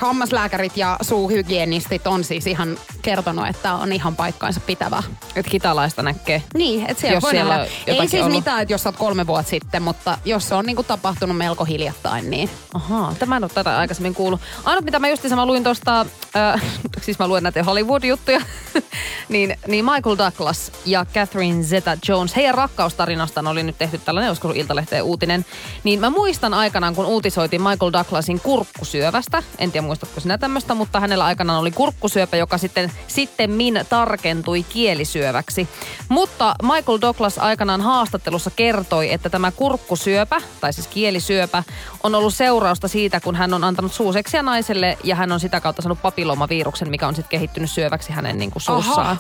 [0.01, 5.03] hammaslääkärit ja suuhygienistit on siis ihan kertonut, että tää on ihan paikkaansa pitävää.
[5.37, 6.43] Että kitalaista näkee.
[6.55, 8.37] Niin, että siellä Jos voi siellä on Ei siis ollut.
[8.39, 11.65] mitään, että jos sä oot kolme vuotta sitten, mutta jos se on niinku tapahtunut melko
[11.65, 12.51] hiljattain, niin...
[12.75, 14.41] Ahaa, tämä en ole tätä aikaisemmin kuullut.
[14.65, 16.63] Ainut mitä mä justiinsa mä luin tuosta, äh,
[17.05, 18.41] siis mä luen näitä Hollywood-juttuja,
[19.29, 25.03] niin, niin Michael Douglas ja Catherine Zeta-Jones, heidän rakkaustarinastaan oli nyt tehty tällainen, olisiko Iltalehteen
[25.05, 25.45] uutinen.
[25.85, 31.01] Niin mä muistan aikanaan, kun uutisoitiin Michael Douglasin kurkkusyövästä, en tiedä muistatko sinä tämmöistä, mutta
[31.01, 35.69] hänellä aikanaan oli kurkkusyöpä, joka sitten, sitten min tarkentui kielisyöväksi.
[36.09, 41.63] Mutta Michael Douglas aikanaan haastattelussa kertoi, että tämä kurkkusyöpä, tai siis kielisyöpä,
[42.03, 45.83] on ollut seurausta siitä, kun hän on antanut suuseksia naiselle ja hän on sitä kautta
[45.83, 49.19] saanut papillomaviruksen, mikä on sitten kehittynyt syöväksi hänen niin kuin suussaan.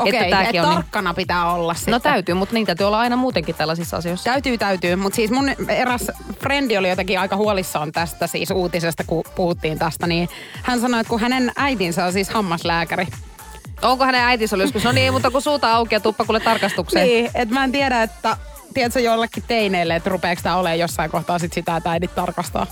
[0.00, 1.92] Okei, Että et on niin- tarkkana pitää olla sitten.
[1.92, 4.30] No täytyy, mutta niin täytyy olla aina muutenkin tällaisissa asioissa.
[4.30, 4.96] Täytyy, täytyy.
[4.96, 6.10] Mutta siis mun eräs
[6.40, 10.28] frendi oli jotenkin aika huolissaan tästä siis uutisesta, kun puhuttiin tästä, niin
[10.62, 13.06] hän sanoi, että kun hänen äitinsä on siis hammaslääkäri.
[13.82, 14.84] Onko hänen äitinsä ollut joskus?
[14.84, 17.06] No niin, mutta kun suuta auki ja tuppa kuule tarkastukseen.
[17.06, 18.36] Niin, että mä en tiedä, että
[18.74, 22.66] tiedätkö jollekin teineille, että rupeeko tämä olemaan jossain kohtaa sit sitä, että äidit tarkastaa.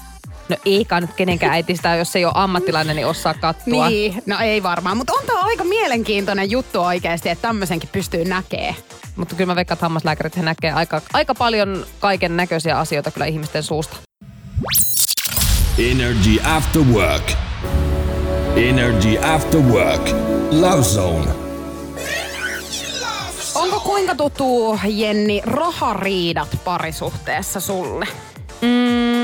[0.48, 3.88] No eikä nyt kenenkään äiti sitä, jos ei ole ammattilainen, niin osaa kattua.
[3.88, 8.74] Niin, no ei varmaan, mutta on tämä aika mielenkiintoinen juttu oikeasti, että tämmöisenkin pystyy näkee.
[9.16, 13.26] Mutta kyllä mä veikkaan, että hammaslääkärit he näkee aika, aika paljon kaiken näköisiä asioita kyllä
[13.26, 13.96] ihmisten suusta.
[15.78, 17.32] Energy After Work.
[18.56, 20.08] Energy After Work.
[20.50, 21.30] Love Zone.
[23.54, 28.06] Onko kuinka tuttu, Jenni, rahariidat parisuhteessa sulle?
[28.62, 29.17] Mm,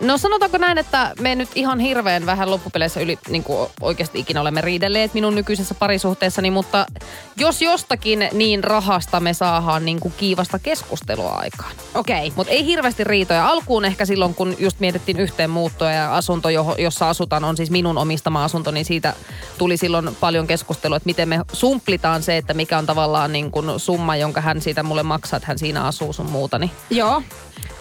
[0.00, 4.40] no sanotaanko näin, että me nyt ihan hirveän vähän loppupeleissä yli niin kuin oikeasti ikinä
[4.40, 6.86] olemme riidelleet minun nykyisessä parisuhteessani, mutta
[7.36, 11.72] jos jostakin, niin rahasta me saadaan niin kuin kiivasta keskustelua aikaan.
[11.94, 12.26] Okei.
[12.26, 12.36] Okay.
[12.36, 13.48] Mutta ei hirveästi riitoja.
[13.48, 17.98] Alkuun ehkä silloin, kun just mietittiin yhteen muuttoa ja asunto, jossa asutaan, on siis minun
[17.98, 19.14] omistama asunto, niin siitä
[19.58, 23.80] tuli silloin paljon keskustelua, että miten me sumplitaan se, että mikä on tavallaan niin kuin
[23.80, 26.58] summa, jonka hän siitä mulle maksaa, että hän siinä asuu sun muuta.
[26.58, 27.22] Niin Joo.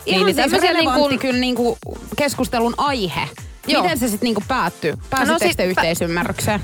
[0.05, 1.77] Ihan niin siis relevantti niin niin kuin- kyllä niin kuin
[2.17, 3.29] keskustelun aihe.
[3.67, 3.83] Joo.
[3.83, 4.93] Miten se sitten niin päättyy?
[5.09, 6.61] Pääsittekö sit- te yhteisymmärrykseen?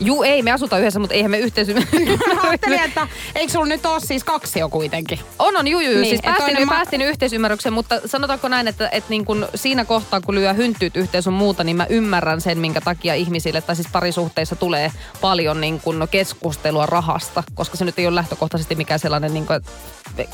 [0.00, 1.74] Juu, ei, me asutaan yhdessä, mutta eihän me yhteisy...
[2.34, 5.18] Mä ajattelin, että eikö sulla nyt ole siis kaksi jo kuitenkin?
[5.38, 5.94] On, on, juu, juu.
[5.94, 9.84] Niin, siis päästiin, ma- ma- päästiin yhteisymmärrykseen, mutta sanotaanko näin, että, että niin kun siinä
[9.84, 13.76] kohtaa, kun lyö hynttyyt yhteen sun muuta, niin mä ymmärrän sen, minkä takia ihmisille, tai
[13.76, 19.00] siis parisuhteissa tulee paljon niin kun keskustelua rahasta, koska se nyt ei ole lähtökohtaisesti mikään
[19.00, 19.60] sellainen niin kun,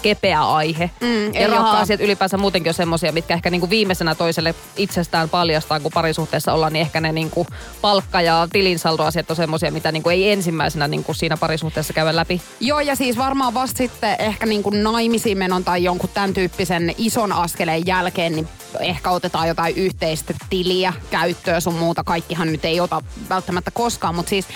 [0.03, 0.91] kepeä aihe.
[1.01, 5.81] Mm, ja raha-asiat ylipäänsä muutenkin on semmoisia, mitkä ehkä niin kuin viimeisenä toiselle itsestään paljastaa,
[5.81, 7.49] kun parisuhteessa ollaan, niin ehkä ne niin kuin
[7.81, 12.17] palkka- ja tilinsaldoasiat on semmoisia, mitä niin kuin ei ensimmäisenä niin kuin siinä parisuhteessa käydä
[12.17, 12.43] läpi.
[12.61, 16.95] Joo, ja siis varmaan vasta sitten ehkä niin kuin naimisiin menon tai jonkun tämän tyyppisen
[16.99, 18.49] ison askeleen jälkeen, niin
[18.81, 22.05] ehkä otetaan jotain yhteistä tiliä käyttöön sun muuta.
[22.05, 24.47] Kaikkihan nyt ei ota välttämättä koskaan, mutta siis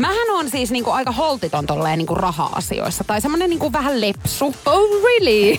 [0.00, 3.04] Mähän on siis niinku aika holtiton tolleen niinku raha-asioissa.
[3.04, 4.54] Tai semmonen niinku vähän lepsu.
[4.66, 5.58] Oh really?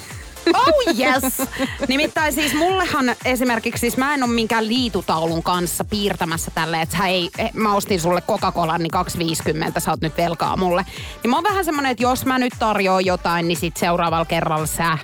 [0.54, 1.47] Oh yes!
[1.88, 7.08] Nimittäin siis mullehan esimerkiksi, siis mä en ole minkään liitutaulun kanssa piirtämässä tälle, että sä
[7.08, 8.91] ei, eh, mä ostin sulle Coca-Colan, niin
[9.73, 10.86] 2,50 sä oot nyt velkaa mulle.
[11.23, 14.65] Niin mä oon vähän semmonen, että jos mä nyt tarjoan jotain, niin sit seuraavalla kerralla
[14.65, 14.97] sä,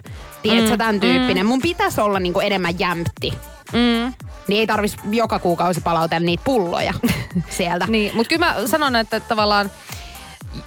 [0.50, 1.46] tiedätkö, mm, tämän tyyppinen.
[1.46, 1.48] Mm.
[1.50, 3.34] Mun pitäisi olla niinku enemmän jämpti.
[3.74, 4.14] Mm.
[4.48, 6.94] Niin ei tarvis joka kuukausi palautella niitä pulloja
[7.58, 7.86] sieltä.
[7.88, 9.72] Niin, mutta kyllä mä sanon, että tavallaan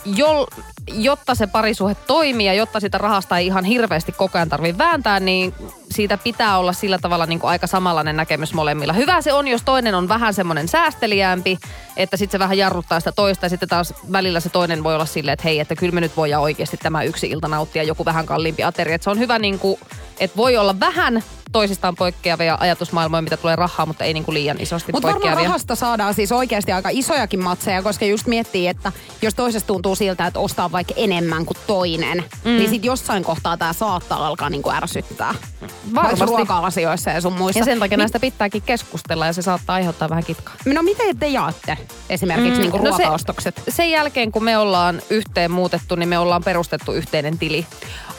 [0.05, 0.47] jol,
[0.93, 5.21] jotta se parisuhe toimii ja jotta sitä rahasta ei ihan hirveästi koko ajan tarvitse vääntää,
[5.21, 5.55] niin
[5.91, 8.93] siitä pitää olla sillä tavalla niin kuin aika samanlainen näkemys molemmilla.
[8.93, 11.59] Hyvä se on, jos toinen on vähän semmoinen säästeliäämpi,
[11.97, 15.07] että sitten se vähän jarruttaa sitä toista ja sitten taas välillä se toinen voi olla
[15.07, 18.27] silleen, että hei, että kyllä me nyt voidaan oikeasti tämä yksi ilta nauttia joku vähän
[18.27, 18.95] kalliimpi ateria.
[18.95, 19.81] Että se on hyvä niin kuin,
[20.21, 21.23] että voi olla vähän
[21.53, 25.31] toisistaan poikkeavia ajatusmaailmoja, mitä tulee rahaa, mutta ei niin kuin liian isosti Mutta poikkeavia.
[25.31, 29.95] varmaan rahasta saadaan siis oikeasti aika isojakin matseja, koska just miettii, että jos toisesta tuntuu
[29.95, 32.51] siltä, että ostaa vaikka enemmän kuin toinen, mm.
[32.51, 35.35] niin sit jossain kohtaa tämä saattaa alkaa niin kuin ärsyttää.
[35.95, 36.25] Varmasti.
[36.27, 37.59] Ruoka-asioissa ja sun muissa.
[37.59, 40.55] Ja sen takia Mi- näistä pitääkin keskustella ja se saattaa aiheuttaa vähän kitkaa.
[40.65, 41.79] No miten te jaatte
[42.11, 43.63] esimerkiksi mm, niin kuin no se- ruokaostokset?
[43.69, 47.67] Sen jälkeen, kun me ollaan yhteen muutettu, niin me ollaan perustettu yhteinen tili.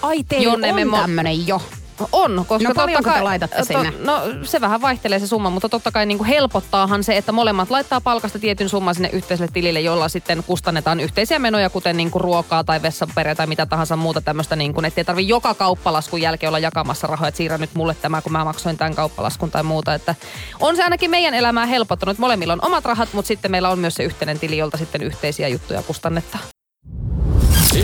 [0.02, 1.62] Ai teillä Jonne on me mo- tämmönen jo.
[2.12, 3.94] On, koska No totta te kai, laitatte sinne?
[4.00, 7.70] no se vähän vaihtelee se summa, mutta totta kai niin kuin helpottaahan se, että molemmat
[7.70, 12.22] laittaa palkasta tietyn summan sinne yhteiselle tilille, jolla sitten kustannetaan yhteisiä menoja, kuten niin kuin
[12.22, 16.48] ruokaa tai vessapaperia tai mitä tahansa muuta tämmöistä, niin kuin, ettei tarvi joka kauppalaskun jälkeen
[16.50, 19.94] olla jakamassa rahoja, että siirrä nyt mulle tämä, kun mä maksoin tämän kauppalaskun tai muuta.
[19.94, 20.16] Että
[20.60, 22.18] on se ainakin meidän elämää helpottanut.
[22.18, 25.48] Molemmilla on omat rahat, mutta sitten meillä on myös se yhteinen tili, jolta sitten yhteisiä
[25.48, 26.51] juttuja kustannetaan.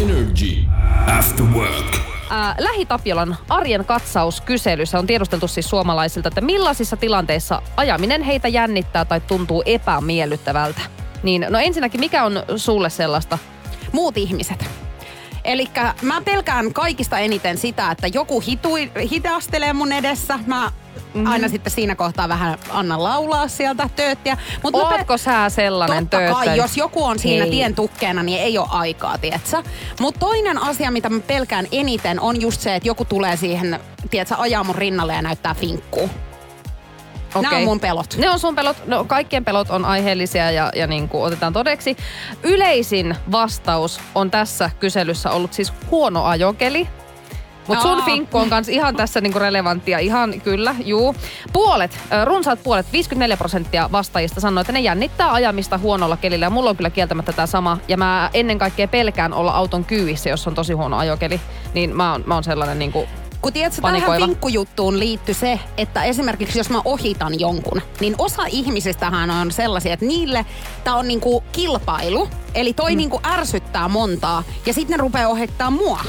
[0.02, 0.58] Energy
[1.18, 1.98] After Work.
[2.30, 9.22] Ää, Lähi-Tapiolan arjen katsauskyselyssä on tiedusteltu siis suomalaisilta, että millaisissa tilanteissa ajaminen heitä jännittää tai
[9.22, 10.82] tuntuu epämiellyttävältä.
[11.24, 13.38] Niin, no ensinnäkin, mikä on sulle sellaista?
[13.92, 14.66] Muut ihmiset.
[15.44, 15.68] Eli
[16.02, 20.40] mä pelkään kaikista eniten sitä, että joku hitui, hitastelee mun edessä.
[20.46, 20.72] Mä
[21.14, 21.32] mm-hmm.
[21.32, 24.38] aina sitten siinä kohtaa vähän annan laulaa sieltä tööttiä.
[24.64, 27.52] Mut Ootko sä sellainen Totta kai, jos joku on siinä Hei.
[27.52, 29.64] tien tukkeena, niin ei ole aikaa, tietsä.
[30.00, 34.36] Mutta toinen asia, mitä mä pelkään eniten, on just se, että joku tulee siihen, tietsä,
[34.38, 36.10] ajaa mun rinnalle ja näyttää finkkuu.
[37.36, 37.60] Nämä Okei.
[37.60, 38.16] on mun pelot.
[38.18, 38.78] Ne on sun pelot.
[38.86, 41.98] No kaikkien pelot on aiheellisia ja, ja niin kuin otetaan todeksi.
[42.44, 46.88] Yleisin vastaus on tässä kyselyssä ollut siis huono ajokeli.
[47.68, 50.00] Mutta sun finkku on kans ihan tässä niinku relevanttia.
[50.00, 51.16] Ihan kyllä, juu.
[51.54, 56.46] Puolet, runsaat puolet, 54 prosenttia vastaajista sanoi, että ne jännittää ajamista huonolla kelillä.
[56.46, 57.78] Ja mulla on kyllä kieltämättä tämä sama.
[57.88, 61.42] Ja mä ennen kaikkea pelkään olla auton kyyvissä, jos on tosi huono ajokeli.
[61.74, 63.08] Niin mä oon, mä oon sellainen niinku...
[63.42, 64.26] Kun tiedätkö, tähän Panikoiva.
[64.26, 70.06] finkkujuttuun liittyy se, että esimerkiksi jos mä ohitan jonkun, niin osa ihmisistähän on sellaisia, että
[70.06, 70.46] niille
[70.84, 72.28] tämä on niinku kilpailu.
[72.56, 72.98] Eli toi mm.
[72.98, 76.00] niinku ärsyttää montaa ja sitten ne rupeaa ohittaa mua.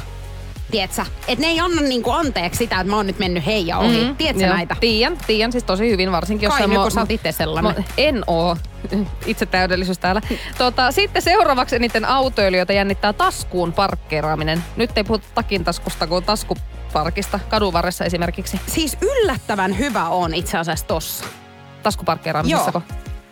[0.70, 1.02] Tiedätkö?
[1.28, 4.04] Että ne ei anna niinku anteeksi sitä, että mä oon nyt mennyt heija ohi.
[4.04, 4.54] Mm, Tiedätkö Joo.
[4.54, 4.76] näitä?
[4.80, 7.76] Tiedän, tiedän siis tosi hyvin, varsinkin jos Kai mo- kun sä oot itse sellainen.
[7.76, 8.56] Mo- en oo.
[9.26, 10.20] Itse täydellisyys täällä.
[10.58, 14.64] Tota, sitten seuraavaksi eniten autoilijoita jännittää taskuun parkkeeraaminen.
[14.76, 17.40] Nyt ei puhuta takin taskusta, kuin taskuparkista.
[17.48, 18.60] Kadun varressa esimerkiksi.
[18.66, 21.24] Siis yllättävän hyvä on itse asiassa tossa.
[21.82, 22.70] Taskuparkkeeraamisessa.
[22.74, 22.82] Joo.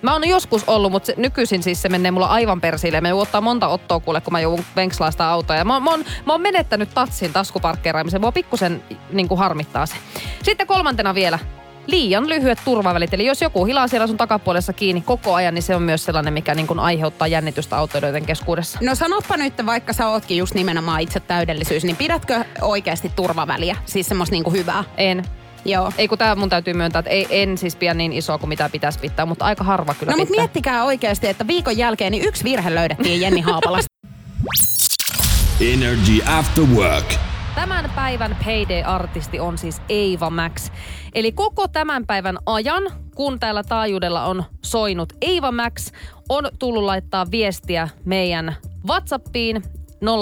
[0.03, 3.01] Mä oon joskus ollut, mutta se, nykyisin siis se menee mulla aivan persiille.
[3.01, 5.57] Me ottaa monta ottoa kuule, kun mä joudun venkslaa sitä autoa.
[5.57, 8.21] Ja mä, oon- mä, oon, mä oon menettänyt tatsin taskuparkkeeraamisen.
[8.21, 8.83] Mua pikkusen
[9.13, 9.95] niin kuin harmittaa se.
[10.43, 11.39] Sitten kolmantena vielä
[11.87, 13.15] liian lyhyet turvavälit.
[13.15, 16.33] Eli jos joku hilaa siellä sun takapuolessa kiinni koko ajan, niin se on myös sellainen,
[16.33, 18.79] mikä niin kuin aiheuttaa jännitystä autoilijoiden keskuudessa.
[18.83, 23.77] No sanoppa nyt, vaikka sä ootkin just nimenomaan itse täydellisyys, niin pidätkö oikeasti turvaväliä?
[23.85, 24.85] Siis semmoista niinku hyvää?
[24.97, 25.25] En.
[25.67, 25.93] Joo.
[25.99, 28.69] Ei kun tää mun täytyy myöntää, että ei, en siis pian niin isoa kuin mitä
[28.69, 32.45] pitäisi pitää, mutta aika harva kyllä No mutta miettikää oikeasti, että viikon jälkeen niin yksi
[32.45, 33.97] virhe löydettiin Jenni Haapalasta.
[35.73, 37.15] Energy After Work.
[37.55, 40.71] Tämän päivän Payday-artisti on siis Eva Max.
[41.15, 42.83] Eli koko tämän päivän ajan,
[43.15, 45.91] kun täällä taajuudella on soinut Eva Max,
[46.29, 48.57] on tullut laittaa viestiä meidän
[48.89, 49.63] WhatsAppiin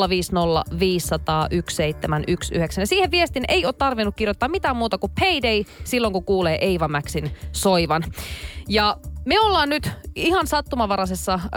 [0.08, 2.80] 050 500 1719.
[2.80, 6.88] Ja siihen viestin ei ole tarvinnut kirjoittaa mitään muuta kuin Payday silloin, kun kuulee Eva
[6.88, 8.04] Maxin soivan.
[8.68, 11.48] Ja me ollaan nyt ihan sattumavaraisessa ö,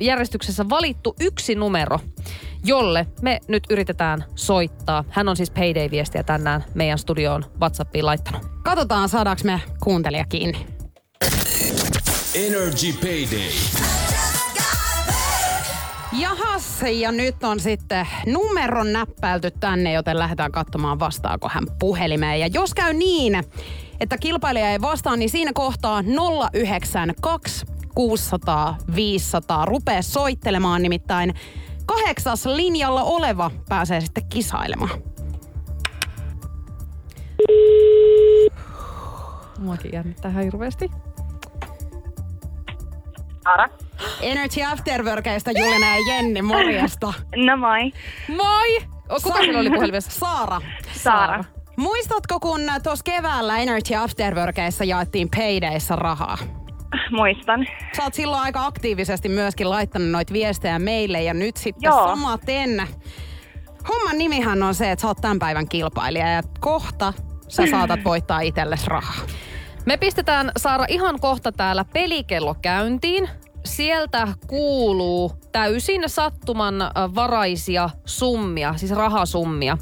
[0.00, 2.00] järjestyksessä valittu yksi numero,
[2.64, 5.04] jolle me nyt yritetään soittaa.
[5.08, 8.42] Hän on siis Payday-viestiä tänään meidän studioon WhatsAppiin laittanut.
[8.62, 10.66] Katsotaan, saadaanko me kuuntelija kiinni.
[12.34, 13.89] Energy Payday.
[16.12, 22.40] Jahas, ja nyt on sitten numeron näppäilty tänne, joten lähdetään katsomaan vastaako hän puhelimeen.
[22.40, 23.44] Ja jos käy niin,
[24.00, 26.02] että kilpailija ei vastaa, niin siinä kohtaa
[26.52, 29.64] 092 600 500.
[29.64, 31.34] Rupee soittelemaan nimittäin
[31.86, 35.02] kahdeksas linjalla oleva pääsee sitten kisailemaan.
[39.58, 40.90] Muakin jännittää hirveästi.
[43.44, 43.68] Ara.
[44.20, 47.12] Energy Afterworkeista Julina ja Jenni, morjesta.
[47.36, 47.92] No moi.
[48.36, 48.76] Moi!
[49.08, 50.10] O, kuka Sa- oli puhelimessa?
[50.10, 50.60] Saara.
[50.92, 51.44] Saara.
[51.76, 56.38] Muistatko, kun tuossa keväällä Energy Afterworkeissa jaettiin Paydayssa rahaa?
[57.10, 57.66] Muistan.
[57.96, 62.08] Sä oot silloin aika aktiivisesti myöskin laittanut noita viestejä meille ja nyt sitten Joo.
[62.08, 62.86] samaten.
[63.88, 67.12] Homman nimihän on se, että sä oot tämän päivän kilpailija ja kohta
[67.48, 69.26] sä saatat voittaa itsellesi rahaa.
[69.86, 73.28] Me pistetään Saara ihan kohta täällä pelikello käyntiin.
[73.64, 79.78] Sieltä kuuluu täysin sattuman äh, varaisia summia, siis rahasummia.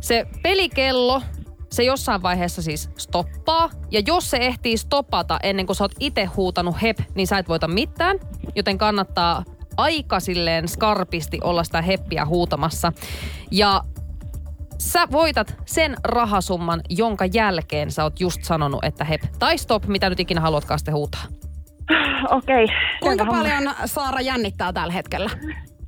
[0.00, 1.22] Se pelikello,
[1.70, 3.70] se jossain vaiheessa siis stoppaa.
[3.90, 7.48] Ja jos se ehtii stoppata ennen kuin sä oot itse huutanut hep, niin sä et
[7.48, 8.18] voita mitään.
[8.54, 9.44] Joten kannattaa
[9.76, 12.92] aika silleen skarpisti olla sitä heppiä huutamassa.
[13.50, 13.84] Ja
[14.78, 20.10] Sä voitat sen rahasumman, jonka jälkeen sä oot just sanonut, että hep tai stop, mitä
[20.10, 21.22] nyt ikinä haluatkaan sitten huutaa.
[22.38, 22.66] Okei.
[23.00, 23.48] Kuinka Selvä homma.
[23.54, 25.30] paljon Saara jännittää tällä hetkellä?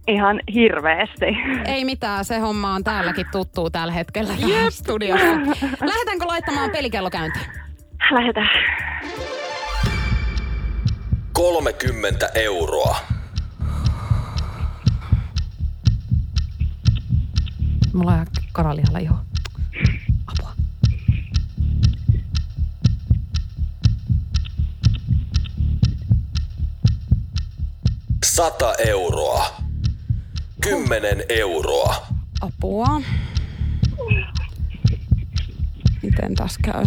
[0.08, 1.26] Ihan hirveästi.
[1.64, 5.26] Ei mitään, se homma on täälläkin tuttuu tällä hetkellä täällä studiossa.
[5.86, 7.46] Lähdetäänkö laittamaan pelikello käyntiin?
[8.12, 8.48] Lähdetään.
[11.32, 12.96] 30 euroa.
[17.92, 19.14] Mulla on ihan kanalihalla iho.
[28.34, 29.46] 100 euroa.
[30.62, 32.06] 10 euroa.
[32.40, 33.02] Apua.
[36.02, 36.84] Miten taas käy?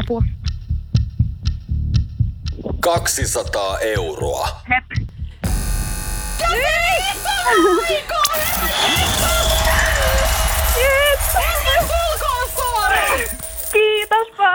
[0.00, 0.22] Apua.
[2.80, 4.60] 200 euroa.
[4.68, 5.08] Hep.
[6.40, 6.78] Ei!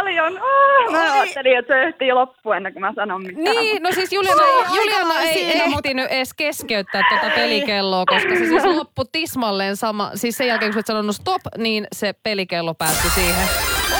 [0.03, 0.33] Paljon.
[0.41, 3.43] Oh, mä ajattelin, että se ehtii jo loppu ennen kuin mä sanon mitään.
[3.43, 8.29] Niin, no siis Juliana, Joo, Juliana ei siinä, mutta- ehtinyt edes keskeyttää tuota pelikelloa, koska
[8.29, 10.11] se siis loppui tismalleen sama.
[10.15, 13.47] Siis sen jälkeen, kun sä et sanonut stop, niin se pelikello päättyi siihen.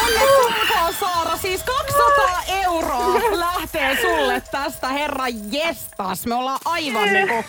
[0.05, 6.25] Onneksi olkoon Saara, siis 200 euroa lähtee sulle tästä, herra jestas.
[6.25, 7.43] Me ollaan aivan niinku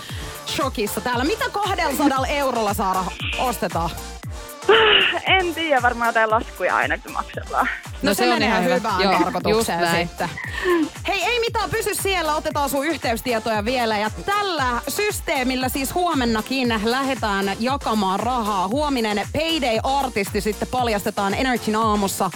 [0.47, 1.25] shokissa täällä.
[1.25, 3.05] Mitä 200 eurolla Saara
[3.39, 3.91] ostetaan?
[5.27, 7.69] En tiedä, varmaan jotain laskuja ainakin maksellaan.
[8.03, 8.75] No, se, menee ihan hyvä.
[8.75, 10.09] hyvään Joo, tarkoitukseen just näin.
[10.09, 10.31] sitten.
[11.09, 13.99] Hei, ei mitään, pysy siellä, otetaan sun yhteystietoja vielä.
[13.99, 18.69] Ja tällä systeemillä siis huomennakin lähdetään jakamaan rahaa.
[18.69, 22.31] Huominen Payday-artisti sitten paljastetaan Energyn aamussa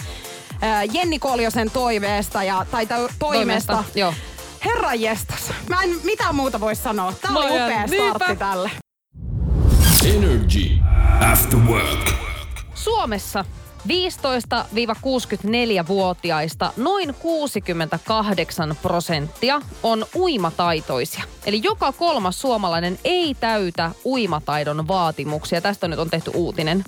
[0.63, 3.73] äh, Jenni Koljosen toiveesta ja, tai to, toimesta.
[3.73, 4.13] Toimesta, joo.
[4.65, 7.13] Herra jestas, mä en mitään muuta voi sanoa.
[7.21, 8.71] Tää oli upea startti tälle.
[10.05, 10.71] Energy.
[11.31, 12.09] After work.
[12.73, 13.45] Suomessa
[13.87, 21.23] 15-64-vuotiaista noin 68 prosenttia on uimataitoisia.
[21.45, 25.61] Eli joka kolmas suomalainen ei täytä uimataidon vaatimuksia.
[25.61, 26.83] Tästä nyt on tehty uutinen.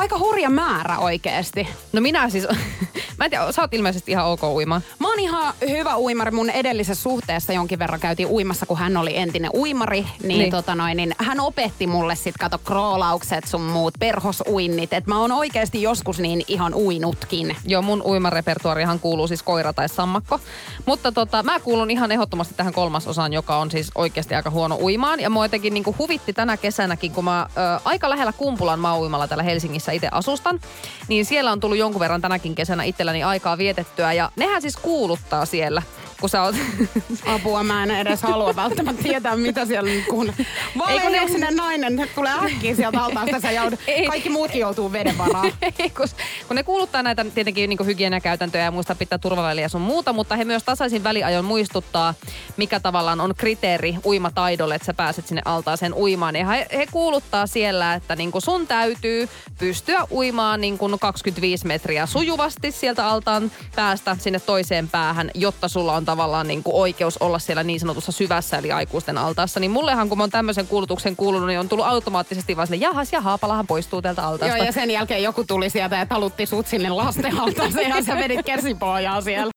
[0.00, 1.68] Aika hurja määrä oikeesti.
[1.92, 2.46] No minä siis,
[3.18, 4.82] mä en tiedä, sä oot ilmeisesti ihan ok uimaan.
[4.98, 6.30] Mä oon ihan hyvä uimari.
[6.30, 10.00] Mun edellisessä suhteessa jonkin verran käytiin uimassa, kun hän oli entinen uimari.
[10.00, 10.38] Niin, Niin.
[10.38, 10.50] niin.
[10.50, 14.92] Tota noin, niin hän opetti mulle sit, kato, kroolaukset sun muut, perhosuinnit.
[14.92, 17.56] Et mä oon oikeasti joskus niin ihan uinutkin.
[17.66, 20.40] Joo, mun uimarepertuarihan kuuluu siis koira tai sammakko.
[20.86, 25.20] Mutta tota, mä kuulun ihan ehdottomasti tähän kolmasosaan, joka on siis oikeasti aika huono uimaan.
[25.20, 29.42] Ja mua jotenkin niinku huvitti tänä kesänäkin, kun mä ö, aika lähellä Kumpulan maauimalla täällä
[29.44, 30.60] Helsingissä itse asustan.
[31.08, 34.12] Niin siellä on tullut jonkun verran tänäkin kesänä itselläni aikaa vietettyä.
[34.12, 35.82] Ja nehän siis kuuluttaa siellä,
[36.20, 36.54] kun sä oot...
[37.34, 40.32] Apua, mä en edes halua välttämättä tietää, mitä siellä nyt kun...
[40.78, 43.80] Valeuksinen nainen tulee äkkiä sieltä altaasta, sä joudut.
[43.86, 44.06] Ei.
[44.06, 45.52] Kaikki muutkin joutuu veden varaan.
[45.78, 46.06] Ei, kun,
[46.48, 50.44] kun ne kuuluttaa näitä tietenkin niin hygieniakäytäntöjä ja muistaa pitää turvaväliä sun muuta, mutta he
[50.44, 52.14] myös tasaisin väliajoin muistuttaa,
[52.56, 56.36] mikä tavallaan on kriteeri uimataidolle, että sä pääset sinne altaaseen uimaan.
[56.36, 59.28] Ja he, he kuuluttaa siellä, että niin sun täytyy
[59.58, 65.96] pystyä uimaan niin kuin 25 metriä sujuvasti sieltä altaan päästä sinne toiseen päähän, jotta sulla
[65.96, 69.60] on tavallaan niin kuin oikeus olla siellä niin sanotussa syvässä eli aikuisten altaassa.
[69.60, 73.12] Niin mullehan, kun mä oon tämmöisen kuulutuksen kuulunut, niin on tullut automaattisesti vaan sille, jahas
[73.12, 74.56] ja haapalahan poistuu täältä altaasta.
[74.56, 78.16] Joo, ja sen jälkeen joku tuli sieltä ja talutti sut sinne lasten altaaseen ja sä
[78.16, 79.50] vedit kesipojaa siellä.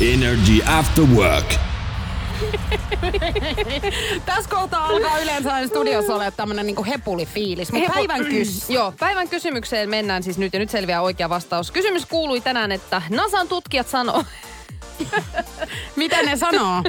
[0.00, 1.54] Energy After Work.
[4.26, 8.70] Tässä kohtaa alkaa yleensä studiossa olla tämmönen niinku hepulifiilis, mutta Hepu- päivän kys.
[8.70, 11.70] Joo, päivän kysymykseen mennään siis nyt ja nyt selviää oikea vastaus.
[11.70, 14.24] Kysymys kuului tänään, että NASAn tutkijat sanoo,
[15.96, 16.82] Mitä ne sanoo?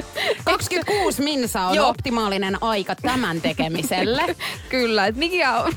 [0.44, 1.88] 26 minsa on Joo.
[1.88, 4.36] optimaalinen aika tämän tekemiselle.
[4.68, 5.72] Kyllä, että mikä on...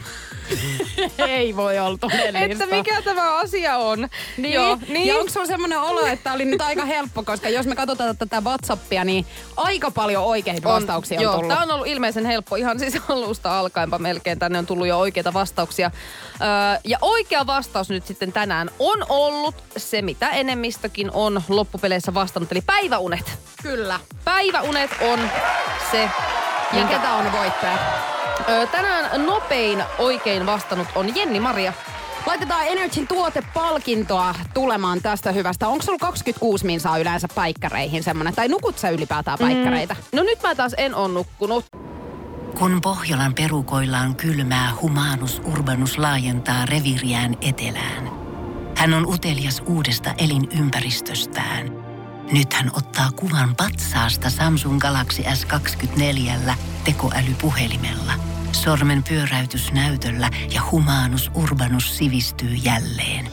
[1.18, 2.64] Ei voi olla todellista.
[2.64, 4.10] Että mikä tämä asia on.
[4.38, 4.54] Niin.
[4.54, 5.08] Joo, niin.
[5.08, 8.41] Ja onko sulla semmoinen olo, että oli nyt aika helppo, koska jos me katsotaan tätä
[8.41, 9.26] Whatsappia, niin
[9.58, 11.49] aika paljon oikeita vastauksia on, joo, tullut.
[11.49, 14.39] Tämä on ollut ilmeisen helppo ihan siis alusta alkaenpa melkein.
[14.39, 15.91] Tänne on tullut jo oikeita vastauksia.
[16.41, 22.52] Öö, ja oikea vastaus nyt sitten tänään on ollut se, mitä enemmistökin on loppupeleissä vastannut,
[22.52, 23.38] eli päiväunet.
[23.64, 23.99] Kyllä.
[24.24, 25.20] Päiväunet on
[25.91, 26.10] se,
[26.74, 27.78] Ja ketä on voittaja?
[28.49, 31.74] Öö, tänään nopein oikein vastannut on Jenni Maria.
[32.26, 35.67] Laitetaan Energyn tuotepalkintoa tulemaan tästä hyvästä.
[35.67, 38.36] Onko sulla 26 minsaa yleensä päikkäreihin semmonen?
[38.36, 39.93] Tai nukut sä ylipäätään päikkäreitä?
[39.93, 40.17] Mm.
[40.17, 41.65] No nyt mä taas en on nukkunut.
[42.59, 48.11] Kun Pohjolan perukoillaan kylmää, humanus urbanus laajentaa reviriään etelään.
[48.78, 51.80] Hän on utelias uudesta elinympäristöstään.
[52.32, 56.53] Nyt hän ottaa kuvan patsaasta Samsung Galaxy S24
[56.84, 58.13] tekoälypuhelimella.
[58.51, 63.29] Sormen pyöräytys näytöllä ja humanus urbanus sivistyy jälleen.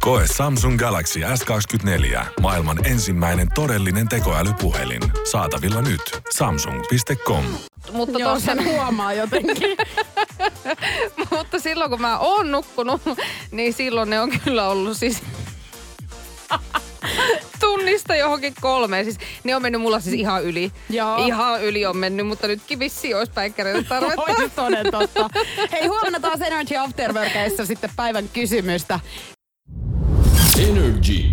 [0.00, 2.24] Koe Samsung Galaxy S24.
[2.40, 5.02] Maailman ensimmäinen todellinen tekoälypuhelin.
[5.30, 6.00] Saatavilla nyt.
[6.34, 7.44] Samsung.com.
[7.92, 9.76] Mutta Joo, sen huomaa jotenkin.
[11.30, 13.02] mutta silloin kun mä oon nukkunut,
[13.50, 15.22] niin silloin ne on kyllä ollut siis
[17.76, 19.04] tunnista johonkin kolmeen.
[19.04, 20.72] Siis ne on mennyt mulla siis ihan yli.
[20.90, 21.26] Joo.
[21.26, 24.22] Ihan yli on mennyt, mutta nytkin vissi olisi päikkäreitä tarvetta.
[24.42, 25.30] Oi, toden totta.
[25.72, 29.00] Hei, huomenna taas Energy Afterworkissa sitten päivän kysymystä.
[30.58, 31.24] Energy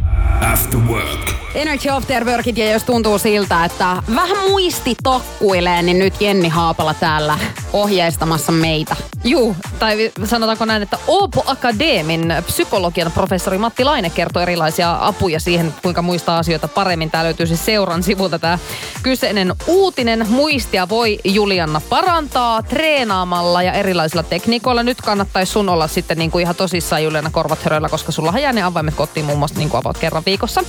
[0.54, 1.32] After Work.
[1.56, 7.38] Energy Afterworkit, ja jos tuntuu siltä, että vähän muisti takkuilee, niin nyt Jenni Haapala täällä
[7.74, 8.96] ohjeistamassa meitä.
[9.24, 15.74] Juu, tai sanotaanko näin, että Åbo Akademin psykologian professori Matti Laine kertoo erilaisia apuja siihen,
[15.82, 17.12] kuinka muistaa asioita paremmin.
[17.12, 18.60] Tää löytyy siis seuran sivulta tämä
[19.04, 20.26] kyseinen uutinen.
[20.30, 24.84] Muistia voi Julianna parantaa treenaamalla ja erilaisilla tekniikoilla.
[24.84, 28.54] Nyt kannattaisi sun olla sitten niin kuin ihan tosissaan Juliana korvat höröllä, koska sulla jää
[28.54, 30.64] ne avaimet kotiin muun muassa niin kuin avaat kerran viikossa.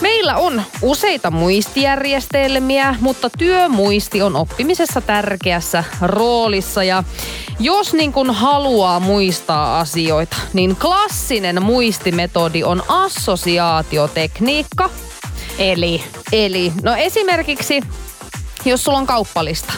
[0.00, 6.84] Meillä on useita muistijärjestelmiä, mutta työmuisti on oppimisessa tärkeässä roolissa.
[6.84, 7.04] Ja
[7.60, 14.90] jos niin kun haluaa muistaa asioita, niin klassinen muistimetodi on assosiaatiotekniikka.
[15.58, 17.82] Eli Eli no esimerkiksi,
[18.64, 19.72] jos sulla on kauppalista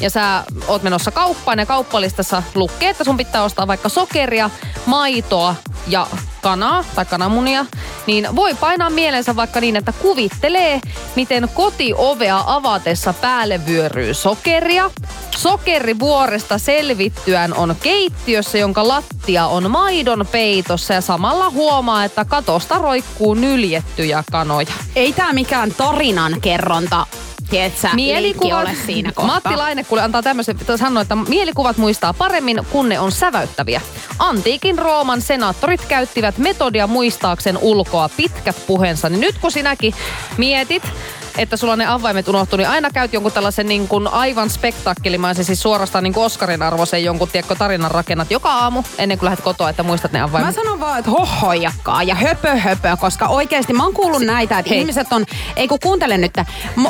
[0.00, 4.50] ja sä oot menossa kauppaan ja kauppalistassa lukee, että sun pitää ostaa vaikka sokeria,
[4.86, 5.54] maitoa
[5.88, 6.06] ja
[6.42, 7.66] kanaa tai kananmunia,
[8.06, 10.80] niin voi painaa mielensä vaikka niin, että kuvittelee,
[11.16, 14.90] miten kotiovea avatessa päälle vyöryy sokeria.
[15.30, 23.34] Sokerivuoresta selvittyään on keittiössä, jonka lattia on maidon peitossa ja samalla huomaa, että katosta roikkuu
[23.34, 24.72] nyljettyjä kanoja.
[24.96, 27.06] ei tää mikään tarinan kerronta,
[27.54, 29.34] tietsä, leikki ole siinä kohtaa.
[29.34, 33.80] Matti Laine kuule antaa tämmöisen, sanoo, että mielikuvat muistaa paremmin, kun ne on säväyttäviä.
[34.18, 39.08] Antiikin Rooman senaattorit käyttivät metodia muistaakseen ulkoa pitkät puheensa.
[39.08, 39.94] Niin nyt kun sinäkin
[40.36, 40.82] mietit,
[41.38, 45.62] että sulla ne avaimet unohtuu, niin aina käyt jonkun tällaisen niin kuin aivan spektaakkelimaisen, siis
[45.62, 49.70] suorastaan niin kuin Oscarin arvoisen jonkun tiedätkö, tarinan rakennat joka aamu ennen kuin lähdet kotoa,
[49.70, 50.54] että muistat ne Mä avaimet.
[50.54, 54.80] sanon vaan, että hohojakkaa ja höpö höpö, koska oikeasti mä oon kuullut näitä, että hei.
[54.80, 55.24] ihmiset on,
[55.56, 56.32] ei kun kuuntele nyt,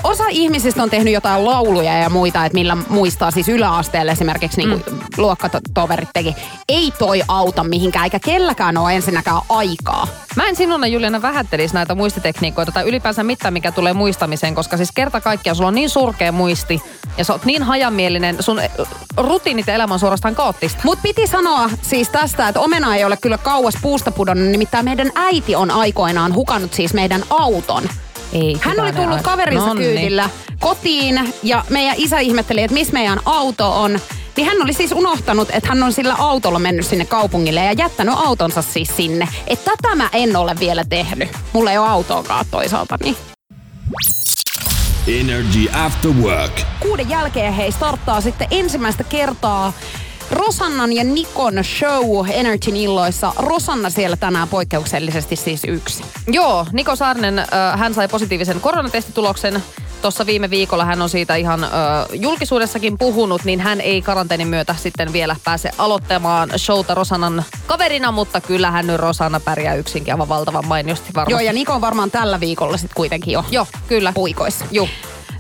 [0.05, 4.71] osa ihmisistä on tehnyt jotain lauluja ja muita, että millä muistaa siis yläasteella esimerkiksi niin
[4.71, 4.99] kuin mm.
[5.17, 6.37] luokkatoverit teki.
[6.69, 10.09] Ei toi auta mihinkään, eikä kelläkään ole ensinnäkään aikaa.
[10.37, 13.93] Mä en sinuna Juliana vähättelisi näitä muistitekniikoita tai ylipäänsä mitään, mikä tulee
[14.35, 16.83] muistamiseen, koska siis kerta kaikkiaan sulla on niin surkea muisti
[17.19, 18.71] ja sä oot niin hajamielinen, sun eh,
[19.17, 20.81] rutiinit ja elämä on suorastaan kaoottista.
[20.85, 25.11] Mut piti sanoa siis tästä, että omena ei ole kyllä kauas puusta pudonnut, nimittäin meidän
[25.15, 27.85] äiti on aikoinaan hukannut siis meidän auton.
[28.33, 29.85] Ei, Hän oli tullut kaverinsa Nonni.
[29.85, 30.31] kyydillä
[30.61, 33.99] kotiin ja meidän isä ihmetteli, että missä meidän auto on.
[34.37, 38.15] Niin hän oli siis unohtanut, että hän on sillä autolla mennyt sinne kaupungille ja jättänyt
[38.19, 39.29] autonsa siis sinne.
[39.47, 41.29] Että tätä mä en ole vielä tehnyt.
[41.53, 42.99] Mulla ei ole autoakaan toisaalta.
[43.03, 43.17] Niin.
[45.09, 46.61] Energy After Work.
[46.81, 49.73] Kuuden jälkeen hei starttaa sitten ensimmäistä kertaa
[50.31, 53.33] Rosannan ja Nikon show Energyn illoissa.
[53.39, 56.05] Rosanna siellä tänään poikkeuksellisesti siis yksi.
[56.27, 57.47] Joo, Niko Saarinen, äh,
[57.77, 59.63] hän sai positiivisen koronatestituloksen.
[60.05, 61.71] Tuossa viime viikolla hän on siitä ihan äh,
[62.13, 68.41] julkisuudessakin puhunut, niin hän ei karanteenin myötä sitten vielä pääse aloittamaan showta Rosannan kaverina, mutta
[68.41, 71.33] kyllä hän nyt Rosanna pärjää yksinkin aivan valtavan mainiosti varmasti.
[71.33, 74.13] Joo, ja Niko on varmaan tällä viikolla sitten kuitenkin jo Joo, kyllä.
[74.13, 74.65] puikoissa.
[74.71, 74.89] Joo.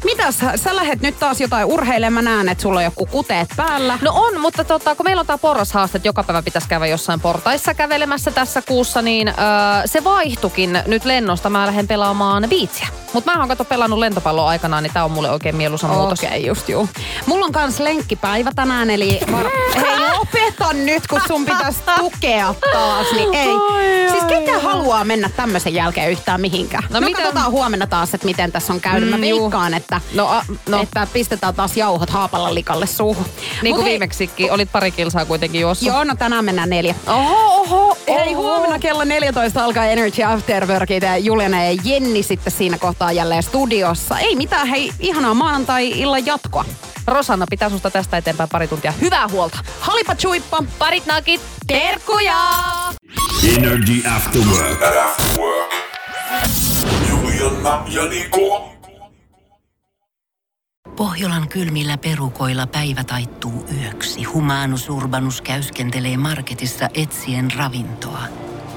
[0.05, 3.98] Mitäs, sä lähdet nyt taas jotain urheilemaan, mä näen, että sulla on joku kuteet päällä.
[4.02, 7.20] No on, mutta tota, kun meillä on tämä porrashaaste, että joka päivä pitäisi käydä jossain
[7.20, 9.34] portaissa kävelemässä tässä kuussa, niin öö,
[9.84, 11.50] se vaihtukin nyt lennosta.
[11.50, 12.86] Mä lähden pelaamaan biitsiä.
[13.12, 16.18] Mutta mä oon kato pelannut lentopalloa aikanaan, niin tää on mulle oikein mieluisa muutos.
[16.18, 16.88] Okei, okay, just juu.
[17.26, 19.44] Mulla on kans lenkkipäivä tänään, eli var...
[19.75, 23.49] Hei, lopeta nyt, kun sun pitäisi tukea taas, niin ei.
[24.11, 26.83] Siis ketä haluaa mennä tämmöisen jälkeen yhtään mihinkään?
[26.91, 29.11] No, No miten- katsotaan huomenna taas, että miten tässä on käynyt.
[29.11, 30.83] Mä Mm, veikkaan, että, No, a, no.
[30.83, 33.25] että pistetään taas jauhot haapalla likalle suuhun.
[33.62, 35.89] Niin kuin viimeksikin, olit pari kilsaa kuitenkin juossut.
[35.89, 36.95] Joo, no tänään mennään neljä.
[37.07, 42.79] Oho, oho, Hei, huomenna kello 14 alkaa Energy Afterworkit ja Juliana ja Jenni sitten siinä
[42.79, 44.18] kohtaa jälleen studiossa.
[44.18, 46.64] Ei mitään, hei, ihanaa maanantai-illan jatkoa.
[47.07, 48.93] Rosanna pitää susta tästä eteenpäin pari tuntia.
[49.01, 49.59] Hyvää huolta.
[49.81, 50.65] Halipa chuippa!
[50.79, 51.41] Parit nakit.
[51.67, 52.39] Terkkuja!
[53.57, 54.83] Energy After Work.
[54.83, 55.71] After work.
[57.09, 58.71] Juliana ja Niko.
[60.97, 64.25] Pohjolan kylmillä perukoilla päivä taittuu yöksi.
[64.25, 68.23] Humanus Urbanus käyskentelee marketissa etsien ravintoa.